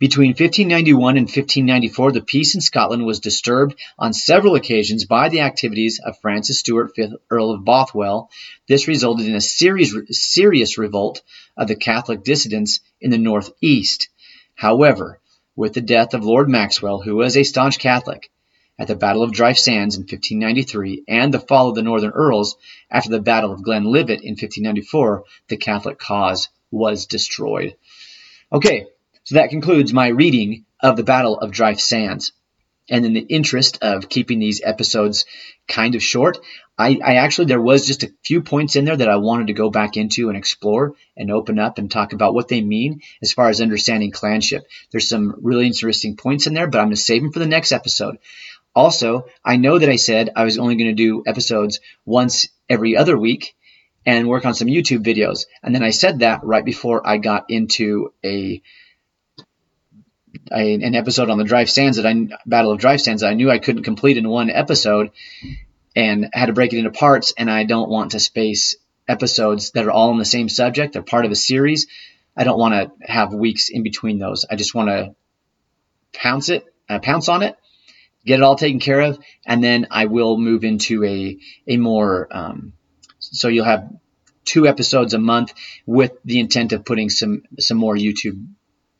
Between 0.00 0.30
1591 0.30 1.16
and 1.16 1.26
1594, 1.26 2.12
the 2.12 2.20
peace 2.20 2.56
in 2.56 2.60
Scotland 2.60 3.06
was 3.06 3.20
disturbed 3.20 3.76
on 3.96 4.12
several 4.12 4.56
occasions 4.56 5.04
by 5.04 5.28
the 5.28 5.40
activities 5.40 6.00
of 6.04 6.18
Francis 6.18 6.58
Stuart, 6.58 6.96
5th 6.96 7.14
Earl 7.30 7.52
of 7.52 7.64
Bothwell. 7.64 8.28
This 8.66 8.88
resulted 8.88 9.28
in 9.28 9.36
a 9.36 9.40
serious, 9.40 9.94
serious 10.10 10.78
revolt 10.78 11.22
of 11.56 11.68
the 11.68 11.76
Catholic 11.76 12.24
dissidents 12.24 12.80
in 13.00 13.10
the 13.10 13.18
northeast. 13.18 14.08
However, 14.56 15.20
with 15.54 15.74
the 15.74 15.80
death 15.80 16.12
of 16.12 16.24
Lord 16.24 16.48
Maxwell, 16.48 17.00
who 17.00 17.14
was 17.14 17.36
a 17.36 17.44
staunch 17.44 17.78
Catholic, 17.78 18.30
at 18.76 18.88
the 18.88 18.96
Battle 18.96 19.22
of 19.22 19.30
Dryfe 19.30 19.58
Sands 19.58 19.94
in 19.94 20.00
1593 20.02 21.04
and 21.06 21.32
the 21.32 21.38
fall 21.38 21.68
of 21.68 21.76
the 21.76 21.82
Northern 21.82 22.10
Earls 22.10 22.56
after 22.90 23.10
the 23.10 23.20
Battle 23.20 23.52
of 23.52 23.62
Glenlivet 23.62 24.22
in 24.22 24.32
1594, 24.32 25.22
the 25.46 25.56
Catholic 25.56 26.00
cause 26.00 26.48
was 26.72 27.06
destroyed. 27.06 27.76
Okay, 28.52 28.86
so 29.24 29.36
that 29.36 29.50
concludes 29.50 29.92
my 29.92 30.08
reading 30.08 30.64
of 30.80 30.96
the 30.96 31.02
Battle 31.02 31.38
of 31.38 31.50
Dryfe 31.50 31.80
Sands. 31.80 32.32
And 32.90 33.06
in 33.06 33.14
the 33.14 33.20
interest 33.20 33.78
of 33.80 34.10
keeping 34.10 34.38
these 34.38 34.60
episodes 34.62 35.24
kind 35.66 35.94
of 35.94 36.02
short, 36.02 36.36
I, 36.76 36.98
I, 37.02 37.14
actually, 37.16 37.46
there 37.46 37.60
was 37.60 37.86
just 37.86 38.02
a 38.02 38.12
few 38.24 38.42
points 38.42 38.76
in 38.76 38.84
there 38.84 38.96
that 38.96 39.08
I 39.08 39.16
wanted 39.16 39.46
to 39.46 39.54
go 39.54 39.70
back 39.70 39.96
into 39.96 40.28
and 40.28 40.36
explore 40.36 40.94
and 41.16 41.30
open 41.30 41.58
up 41.58 41.78
and 41.78 41.90
talk 41.90 42.12
about 42.12 42.34
what 42.34 42.48
they 42.48 42.60
mean 42.60 43.00
as 43.22 43.32
far 43.32 43.48
as 43.48 43.62
understanding 43.62 44.10
clanship. 44.10 44.66
There's 44.90 45.08
some 45.08 45.36
really 45.40 45.66
interesting 45.66 46.16
points 46.16 46.46
in 46.46 46.52
there, 46.52 46.66
but 46.66 46.78
I'm 46.78 46.88
going 46.88 46.96
to 46.96 47.00
save 47.00 47.22
them 47.22 47.32
for 47.32 47.38
the 47.38 47.46
next 47.46 47.72
episode. 47.72 48.18
Also, 48.74 49.26
I 49.42 49.56
know 49.56 49.78
that 49.78 49.88
I 49.88 49.96
said 49.96 50.30
I 50.36 50.44
was 50.44 50.58
only 50.58 50.74
going 50.74 50.94
to 50.94 50.94
do 50.94 51.22
episodes 51.26 51.80
once 52.04 52.48
every 52.68 52.96
other 52.96 53.16
week 53.16 53.54
and 54.04 54.28
work 54.28 54.44
on 54.44 54.54
some 54.54 54.68
YouTube 54.68 55.04
videos. 55.04 55.46
And 55.62 55.74
then 55.74 55.84
I 55.84 55.90
said 55.90 56.18
that 56.18 56.44
right 56.44 56.64
before 56.64 57.06
I 57.06 57.18
got 57.18 57.46
into 57.48 58.12
a 58.24 58.60
a, 60.52 60.74
an 60.74 60.94
episode 60.94 61.30
on 61.30 61.38
the 61.38 61.44
Dryfe 61.44 61.70
Sands 61.70 61.96
that 61.96 62.06
I 62.06 62.28
Battle 62.46 62.72
of 62.72 62.80
Dryfe 62.80 63.00
Sands 63.00 63.22
that 63.22 63.30
I 63.30 63.34
knew 63.34 63.50
I 63.50 63.58
couldn't 63.58 63.84
complete 63.84 64.16
in 64.16 64.28
one 64.28 64.50
episode, 64.50 65.10
and 65.96 66.28
had 66.32 66.46
to 66.46 66.52
break 66.52 66.72
it 66.72 66.78
into 66.78 66.90
parts. 66.90 67.32
And 67.36 67.50
I 67.50 67.64
don't 67.64 67.90
want 67.90 68.12
to 68.12 68.20
space 68.20 68.76
episodes 69.06 69.70
that 69.72 69.86
are 69.86 69.90
all 69.90 70.10
on 70.10 70.18
the 70.18 70.24
same 70.24 70.48
subject. 70.48 70.92
They're 70.92 71.02
part 71.02 71.24
of 71.24 71.30
a 71.30 71.36
series. 71.36 71.86
I 72.36 72.44
don't 72.44 72.58
want 72.58 72.74
to 72.74 73.12
have 73.12 73.32
weeks 73.32 73.68
in 73.68 73.82
between 73.82 74.18
those. 74.18 74.44
I 74.50 74.56
just 74.56 74.74
want 74.74 74.88
to 74.88 75.14
pounce 76.12 76.48
it, 76.48 76.64
uh, 76.88 76.98
pounce 76.98 77.28
on 77.28 77.42
it, 77.42 77.56
get 78.24 78.40
it 78.40 78.42
all 78.42 78.56
taken 78.56 78.80
care 78.80 79.00
of, 79.00 79.18
and 79.46 79.62
then 79.62 79.86
I 79.90 80.06
will 80.06 80.38
move 80.38 80.64
into 80.64 81.04
a 81.04 81.38
a 81.66 81.76
more. 81.76 82.28
Um, 82.30 82.72
so 83.18 83.48
you'll 83.48 83.64
have 83.64 83.90
two 84.44 84.66
episodes 84.66 85.14
a 85.14 85.18
month 85.18 85.54
with 85.86 86.12
the 86.24 86.40
intent 86.40 86.72
of 86.72 86.84
putting 86.84 87.08
some 87.10 87.42
some 87.58 87.76
more 87.76 87.94
YouTube 87.94 88.46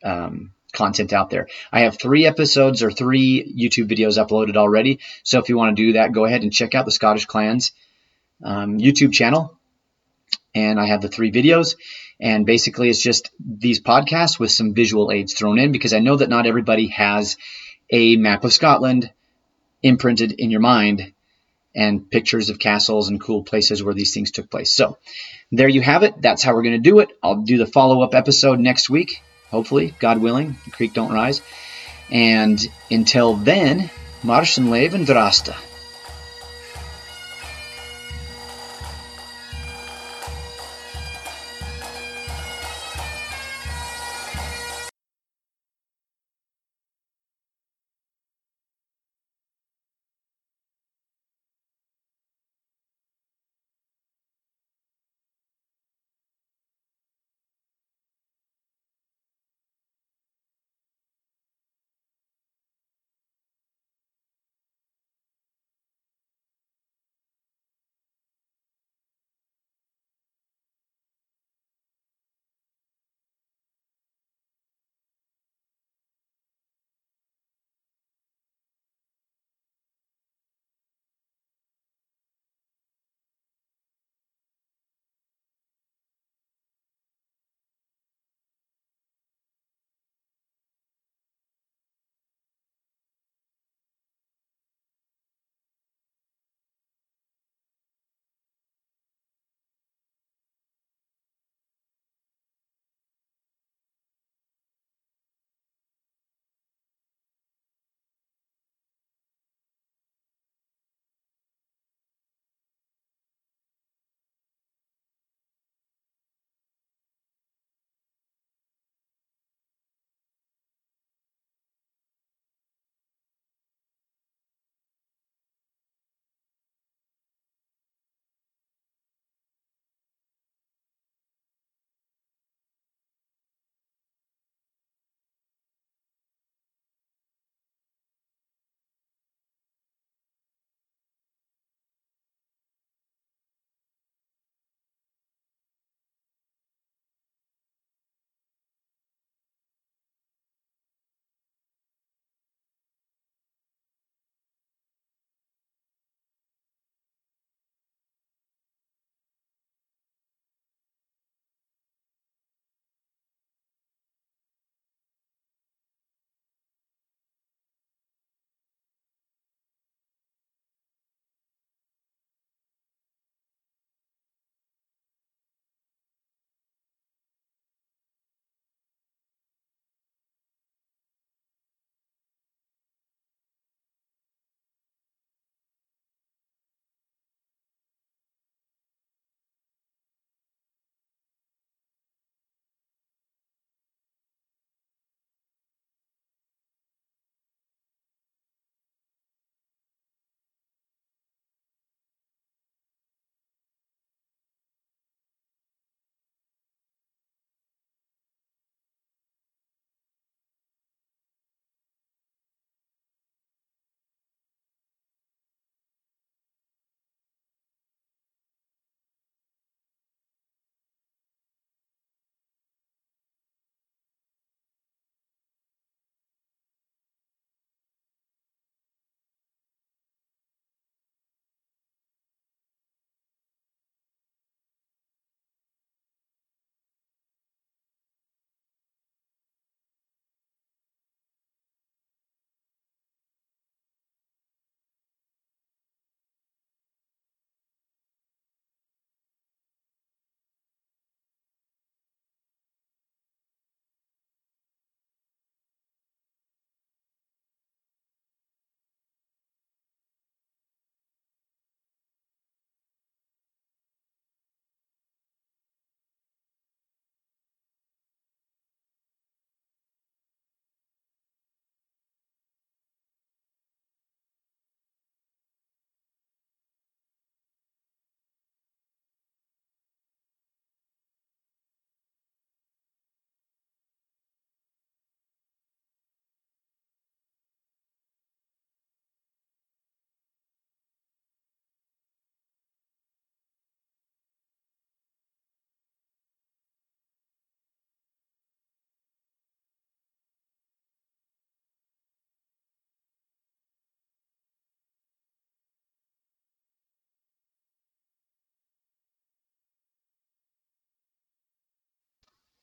um, 0.03 0.51
content 0.75 1.13
out 1.13 1.29
there. 1.29 1.47
I 1.71 1.81
have 1.81 1.97
three 1.99 2.25
episodes 2.25 2.83
or 2.83 2.91
three 2.91 3.55
YouTube 3.57 3.89
videos 3.89 4.23
uploaded 4.23 4.57
already. 4.57 4.99
So 5.23 5.39
if 5.39 5.49
you 5.49 5.57
want 5.57 5.75
to 5.75 5.83
do 5.83 5.93
that, 5.93 6.11
go 6.11 6.25
ahead 6.25 6.43
and 6.43 6.53
check 6.53 6.75
out 6.75 6.85
the 6.85 6.91
Scottish 6.91 7.25
Clans 7.25 7.71
um, 8.43 8.77
YouTube 8.77 9.13
channel. 9.13 9.57
And 10.53 10.79
I 10.79 10.85
have 10.87 11.01
the 11.01 11.09
three 11.09 11.31
videos. 11.31 11.75
And 12.19 12.45
basically, 12.45 12.89
it's 12.89 13.01
just 13.01 13.31
these 13.39 13.81
podcasts 13.81 14.39
with 14.39 14.51
some 14.51 14.73
visual 14.73 15.11
aids 15.11 15.33
thrown 15.33 15.59
in 15.59 15.71
because 15.71 15.93
I 15.93 15.99
know 15.99 16.15
that 16.15 16.29
not 16.29 16.45
everybody 16.45 16.87
has 16.87 17.35
a 17.91 18.15
map 18.15 18.43
of 18.45 18.53
Scotland 18.53 19.11
imprinted 19.83 20.31
in 20.31 20.49
your 20.49 20.61
mind 20.61 21.13
and 21.75 22.09
pictures 22.09 22.49
of 22.49 22.57
castles 22.57 23.09
and 23.09 23.19
cool 23.19 23.43
places 23.43 23.83
where 23.83 23.93
these 23.93 24.13
things 24.13 24.31
took 24.31 24.49
place. 24.49 24.71
So 24.71 24.97
there 25.51 25.67
you 25.67 25.81
have 25.81 26.03
it. 26.03 26.21
That's 26.21 26.41
how 26.41 26.53
we're 26.53 26.63
going 26.63 26.81
to 26.81 26.89
do 26.89 26.99
it. 26.99 27.09
I'll 27.21 27.41
do 27.41 27.57
the 27.57 27.65
follow 27.65 28.01
up 28.01 28.15
episode 28.15 28.59
next 28.59 28.89
week 28.89 29.21
hopefully, 29.55 29.93
God 29.99 30.17
willing, 30.19 30.57
the 30.65 30.71
creek 30.71 30.93
don't 30.93 31.13
rise. 31.13 31.41
And 32.11 32.59
until 32.91 33.35
then, 33.35 33.89
Mar 34.23 34.45
sin 34.45 34.65
leibh 34.73 34.93
an-dràsta. 34.93 35.55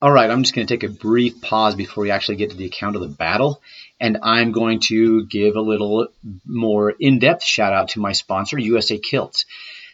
All 0.03 0.11
right, 0.11 0.29
I'm 0.29 0.43
just 0.43 0.53
going 0.53 0.67
to 0.67 0.73
take 0.73 0.83
a 0.83 0.91
brief 0.91 1.39
pause 1.39 1.75
before 1.75 2.01
we 2.01 2.11
actually 2.11 2.35
get 2.35 2.49
to 2.49 2.57
the 2.57 2.65
account 2.65 2.97
of 2.97 3.01
the 3.01 3.07
battle, 3.07 3.61
and 4.01 4.17
I'm 4.21 4.51
going 4.51 4.81
to 4.89 5.25
give 5.25 5.55
a 5.55 5.61
little 5.61 6.09
more 6.45 6.91
in-depth 6.91 7.41
shout 7.41 7.71
out 7.71 7.87
to 7.91 8.01
my 8.01 8.11
sponsor, 8.11 8.59
USA 8.59 8.97
Kilts. 8.97 9.45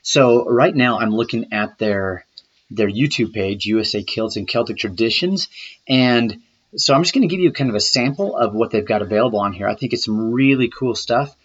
So 0.02 0.50
right 0.50 0.76
now 0.76 0.98
I'm 0.98 1.12
looking 1.12 1.54
at 1.54 1.78
their 1.78 2.26
their 2.72 2.90
YouTube 2.90 3.34
page, 3.34 3.68
USA 3.68 4.02
Kilts 4.02 4.36
and 4.36 4.48
Celtic 4.48 4.78
Traditions, 4.78 5.48
and 5.88 6.42
so 6.76 6.96
I'm 6.96 7.04
just 7.04 7.14
going 7.14 7.30
to 7.30 7.32
give 7.32 7.44
you 7.44 7.52
kind 7.52 7.70
of 7.70 7.76
a 7.76 7.80
sample 7.80 8.36
of 8.36 8.56
what 8.56 8.72
they've 8.72 8.84
got 8.84 9.04
available 9.04 9.42
on 9.42 9.54
here. 9.54 9.68
I 9.68 9.76
think 9.76 9.94
it's 9.94 10.06
some 10.06 10.32
really 10.32 10.70
cool 10.70 10.96
stuff. 10.96 11.36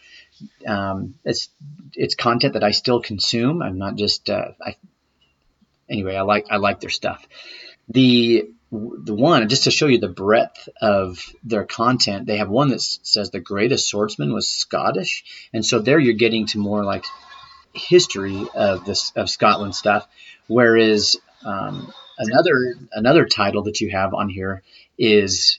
Um, 0.66 1.16
it's 1.22 1.50
it's 1.92 2.14
content 2.14 2.54
that 2.54 2.64
I 2.64 2.70
still 2.70 3.02
consume. 3.02 3.60
I'm 3.60 3.76
not 3.76 3.96
just 3.96 4.30
uh, 4.30 4.52
I, 4.58 4.76
anyway. 5.86 6.16
I 6.16 6.22
like 6.22 6.46
I 6.48 6.56
like 6.56 6.80
their 6.80 6.88
stuff. 6.88 7.28
The 7.90 8.48
the 8.74 9.14
one 9.14 9.48
just 9.48 9.64
to 9.64 9.70
show 9.70 9.86
you 9.86 9.98
the 9.98 10.08
breadth 10.08 10.68
of 10.80 11.32
their 11.44 11.64
content, 11.64 12.26
they 12.26 12.38
have 12.38 12.48
one 12.48 12.68
that 12.68 12.80
says 12.80 13.30
the 13.30 13.40
greatest 13.40 13.88
swordsman 13.88 14.32
was 14.32 14.48
Scottish, 14.48 15.24
and 15.52 15.64
so 15.64 15.78
there 15.78 15.98
you're 15.98 16.14
getting 16.14 16.46
to 16.48 16.58
more 16.58 16.84
like 16.84 17.04
history 17.72 18.46
of 18.54 18.84
this 18.84 19.12
of 19.14 19.30
Scotland 19.30 19.74
stuff, 19.74 20.08
whereas 20.48 21.16
um, 21.44 21.92
another 22.18 22.74
another 22.92 23.26
title 23.26 23.64
that 23.64 23.80
you 23.80 23.90
have 23.90 24.12
on 24.12 24.28
here 24.28 24.62
is 24.98 25.58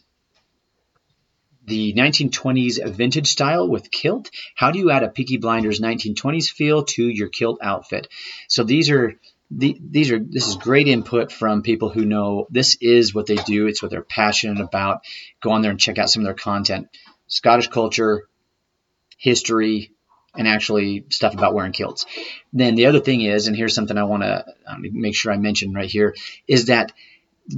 the 1.66 1.94
1920s 1.94 2.86
vintage 2.92 3.28
style 3.28 3.68
with 3.68 3.90
kilt. 3.92 4.30
How 4.56 4.72
do 4.72 4.80
you 4.80 4.92
add 4.92 5.04
a 5.04 5.10
Peaky 5.10 5.38
Blinders 5.38 5.80
1920s 5.80 6.50
feel 6.50 6.84
to 6.84 7.04
your 7.04 7.30
kilt 7.30 7.60
outfit? 7.62 8.08
So 8.48 8.64
these 8.64 8.90
are 8.90 9.16
the, 9.52 9.78
these 9.80 10.12
are 10.12 10.20
this 10.20 10.48
is 10.48 10.56
great 10.56 10.88
input 10.88 11.32
from 11.32 11.62
people 11.62 11.90
who 11.90 12.06
know 12.06 12.48
this 12.50 12.78
is 12.82 13.14
what 13.14 13.28
they 13.28 13.36
do. 13.36 13.68
It's 13.68 13.82
what 13.82 13.92
they're 13.92 14.02
passionate 14.02 14.60
about. 14.60 15.02
Go 15.42 15.52
on 15.52 15.62
there 15.62 15.72
and 15.72 15.80
check 15.80 15.98
out 15.98 16.10
some 16.10 16.22
of 16.22 16.26
their 16.26 16.34
content. 16.34 16.88
Scottish 17.28 17.68
culture, 17.68 18.28
history, 19.18 19.92
and 20.36 20.48
actually 20.48 21.06
stuff 21.10 21.34
about 21.34 21.54
wearing 21.54 21.72
kilts. 21.72 22.06
Then 22.54 22.76
the 22.76 22.88
other 22.88 23.00
thing 23.00 23.22
is, 23.22 23.48
and 23.48 23.56
here's 23.56 23.76
something 23.76 23.98
I 23.98 24.04
want 24.04 24.24
to 24.24 24.46
um, 24.68 24.84
make 24.92 25.16
sure 25.16 25.32
I 25.32 25.38
mention 25.38 25.74
right 25.74 25.90
here, 25.90 26.16
is 26.48 26.66
that 26.66 26.92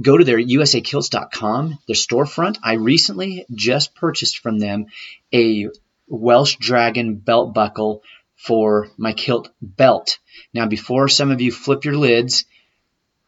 go 0.00 0.16
to 0.16 0.24
their 0.24 0.38
usakilts.com, 0.38 1.78
their 1.86 1.94
storefront. 1.94 2.58
I 2.62 2.74
recently 2.74 3.46
just 3.52 3.94
purchased 3.94 4.38
from 4.38 4.58
them 4.58 4.86
a 5.32 5.68
Welsh 6.06 6.56
Dragon 6.56 7.16
belt 7.16 7.54
buckle 7.54 8.02
for 8.38 8.88
my 8.96 9.12
kilt 9.12 9.50
belt. 9.60 10.18
Now, 10.54 10.66
before 10.66 11.08
some 11.08 11.30
of 11.30 11.40
you 11.40 11.52
flip 11.52 11.84
your 11.84 11.96
lids 11.96 12.44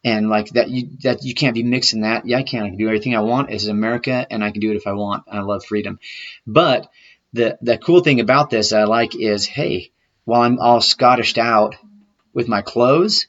and 0.03 0.31
like 0.31 0.51
that, 0.51 0.71
you 0.71 0.91
that 1.03 1.25
you 1.25 1.35
can't 1.35 1.55
be 1.55 1.63
mixing 1.63 2.03
that. 2.03 2.27
Yeah, 2.27 2.39
I 2.39 2.43
can. 2.43 2.63
I 2.63 2.69
can 2.69 2.79
do 2.79 2.87
everything 2.87 3.15
I 3.15 3.21
want. 3.21 3.51
This 3.51 3.65
is 3.65 3.69
America, 3.69 4.27
and 4.31 4.43
I 4.43 4.51
can 4.51 4.61
do 4.61 4.71
it 4.71 4.77
if 4.77 4.87
I 4.87 4.93
want. 4.93 5.25
I 5.31 5.41
love 5.41 5.65
freedom. 5.65 5.99
But 6.47 6.91
the 7.33 7.59
the 7.61 7.77
cool 7.77 8.01
thing 8.01 8.21
about 8.21 8.49
this 8.49 8.73
I 8.73 8.85
like 8.85 9.15
is, 9.15 9.45
hey, 9.45 9.91
while 10.25 10.43
I'm 10.43 10.59
all 10.59 10.81
Scottished 10.81 11.39
out 11.39 11.75
with 12.33 12.49
my 12.49 12.63
clothes, 12.63 13.27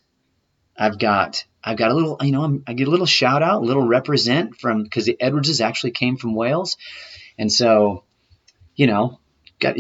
I've 0.78 1.00
got 1.00 1.44
I've 1.63 1.78
got 1.78 1.91
a 1.91 1.94
little, 1.94 2.17
you 2.22 2.32
know, 2.32 2.62
i 2.67 2.74
get 2.74 2.88
a 2.88 2.91
little 2.91 3.06
shout 3.06 3.44
out, 3.44 3.63
a 3.63 3.65
little 3.65 3.86
represent 3.86 4.60
from 4.60 4.84
because 4.84 5.06
the 5.06 5.20
Edwardses 5.20 5.62
actually 5.62 5.91
came 5.91 6.15
from 6.15 6.36
Wales, 6.36 6.78
and 7.38 7.52
so, 7.52 8.04
you 8.76 8.88
know, 8.88 9.20
got 9.62 9.78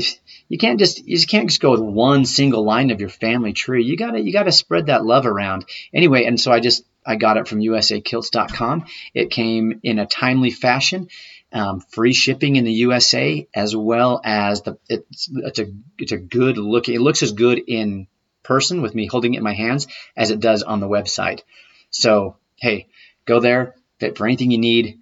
you 0.47 0.57
can't 0.57 0.79
just 0.79 1.05
you 1.05 1.17
just 1.17 1.29
can't 1.29 1.49
just 1.49 1.61
go 1.61 1.71
with 1.71 1.81
one 1.81 2.25
single 2.25 2.63
line 2.63 2.91
of 2.91 2.99
your 2.99 3.09
family 3.09 3.53
tree. 3.53 3.83
You 3.83 3.97
gotta 3.97 4.21
you 4.21 4.31
gotta 4.31 4.51
spread 4.51 4.85
that 4.85 5.05
love 5.05 5.25
around 5.25 5.65
anyway. 5.93 6.25
And 6.25 6.39
so 6.39 6.51
I 6.51 6.59
just 6.59 6.85
I 7.05 7.15
got 7.15 7.37
it 7.37 7.47
from 7.47 7.59
USAKilts.com. 7.59 8.85
It 9.13 9.31
came 9.31 9.79
in 9.83 9.99
a 9.99 10.05
timely 10.05 10.51
fashion. 10.51 11.09
Um, 11.53 11.81
free 11.81 12.13
shipping 12.13 12.55
in 12.55 12.63
the 12.63 12.71
USA 12.71 13.45
as 13.53 13.75
well 13.75 14.21
as 14.23 14.61
the 14.61 14.77
it's, 14.87 15.29
it's 15.33 15.59
a 15.59 15.65
it's 15.97 16.13
a 16.13 16.17
good 16.17 16.57
looking 16.57 16.95
it 16.95 17.01
looks 17.01 17.23
as 17.23 17.33
good 17.33 17.59
in 17.67 18.07
person 18.41 18.81
with 18.81 18.95
me 18.95 19.05
holding 19.05 19.33
it 19.33 19.39
in 19.39 19.43
my 19.43 19.53
hands 19.53 19.87
as 20.15 20.31
it 20.31 20.39
does 20.39 20.63
on 20.63 20.79
the 20.79 20.87
website. 20.87 21.41
So, 21.89 22.37
hey, 22.55 22.87
go 23.25 23.41
there 23.41 23.75
Fit 24.01 24.17
for 24.17 24.25
anything 24.25 24.49
you 24.49 24.57
need, 24.57 24.97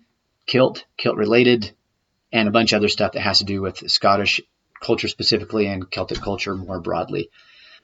kilt, 0.46 0.84
kilt 0.98 1.16
related, 1.16 1.72
and 2.34 2.50
a 2.50 2.52
bunch 2.52 2.74
of 2.74 2.78
other 2.78 2.90
stuff 2.90 3.14
that 3.14 3.22
has 3.22 3.38
to 3.38 3.46
do 3.46 3.62
with 3.62 3.90
Scottish 3.90 4.42
culture 4.82 5.08
specifically 5.08 5.68
and 5.68 5.90
Celtic 5.90 6.20
culture 6.20 6.56
more 6.56 6.80
broadly. 6.80 7.30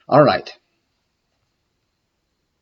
All 0.08 0.22
right. 0.22 0.52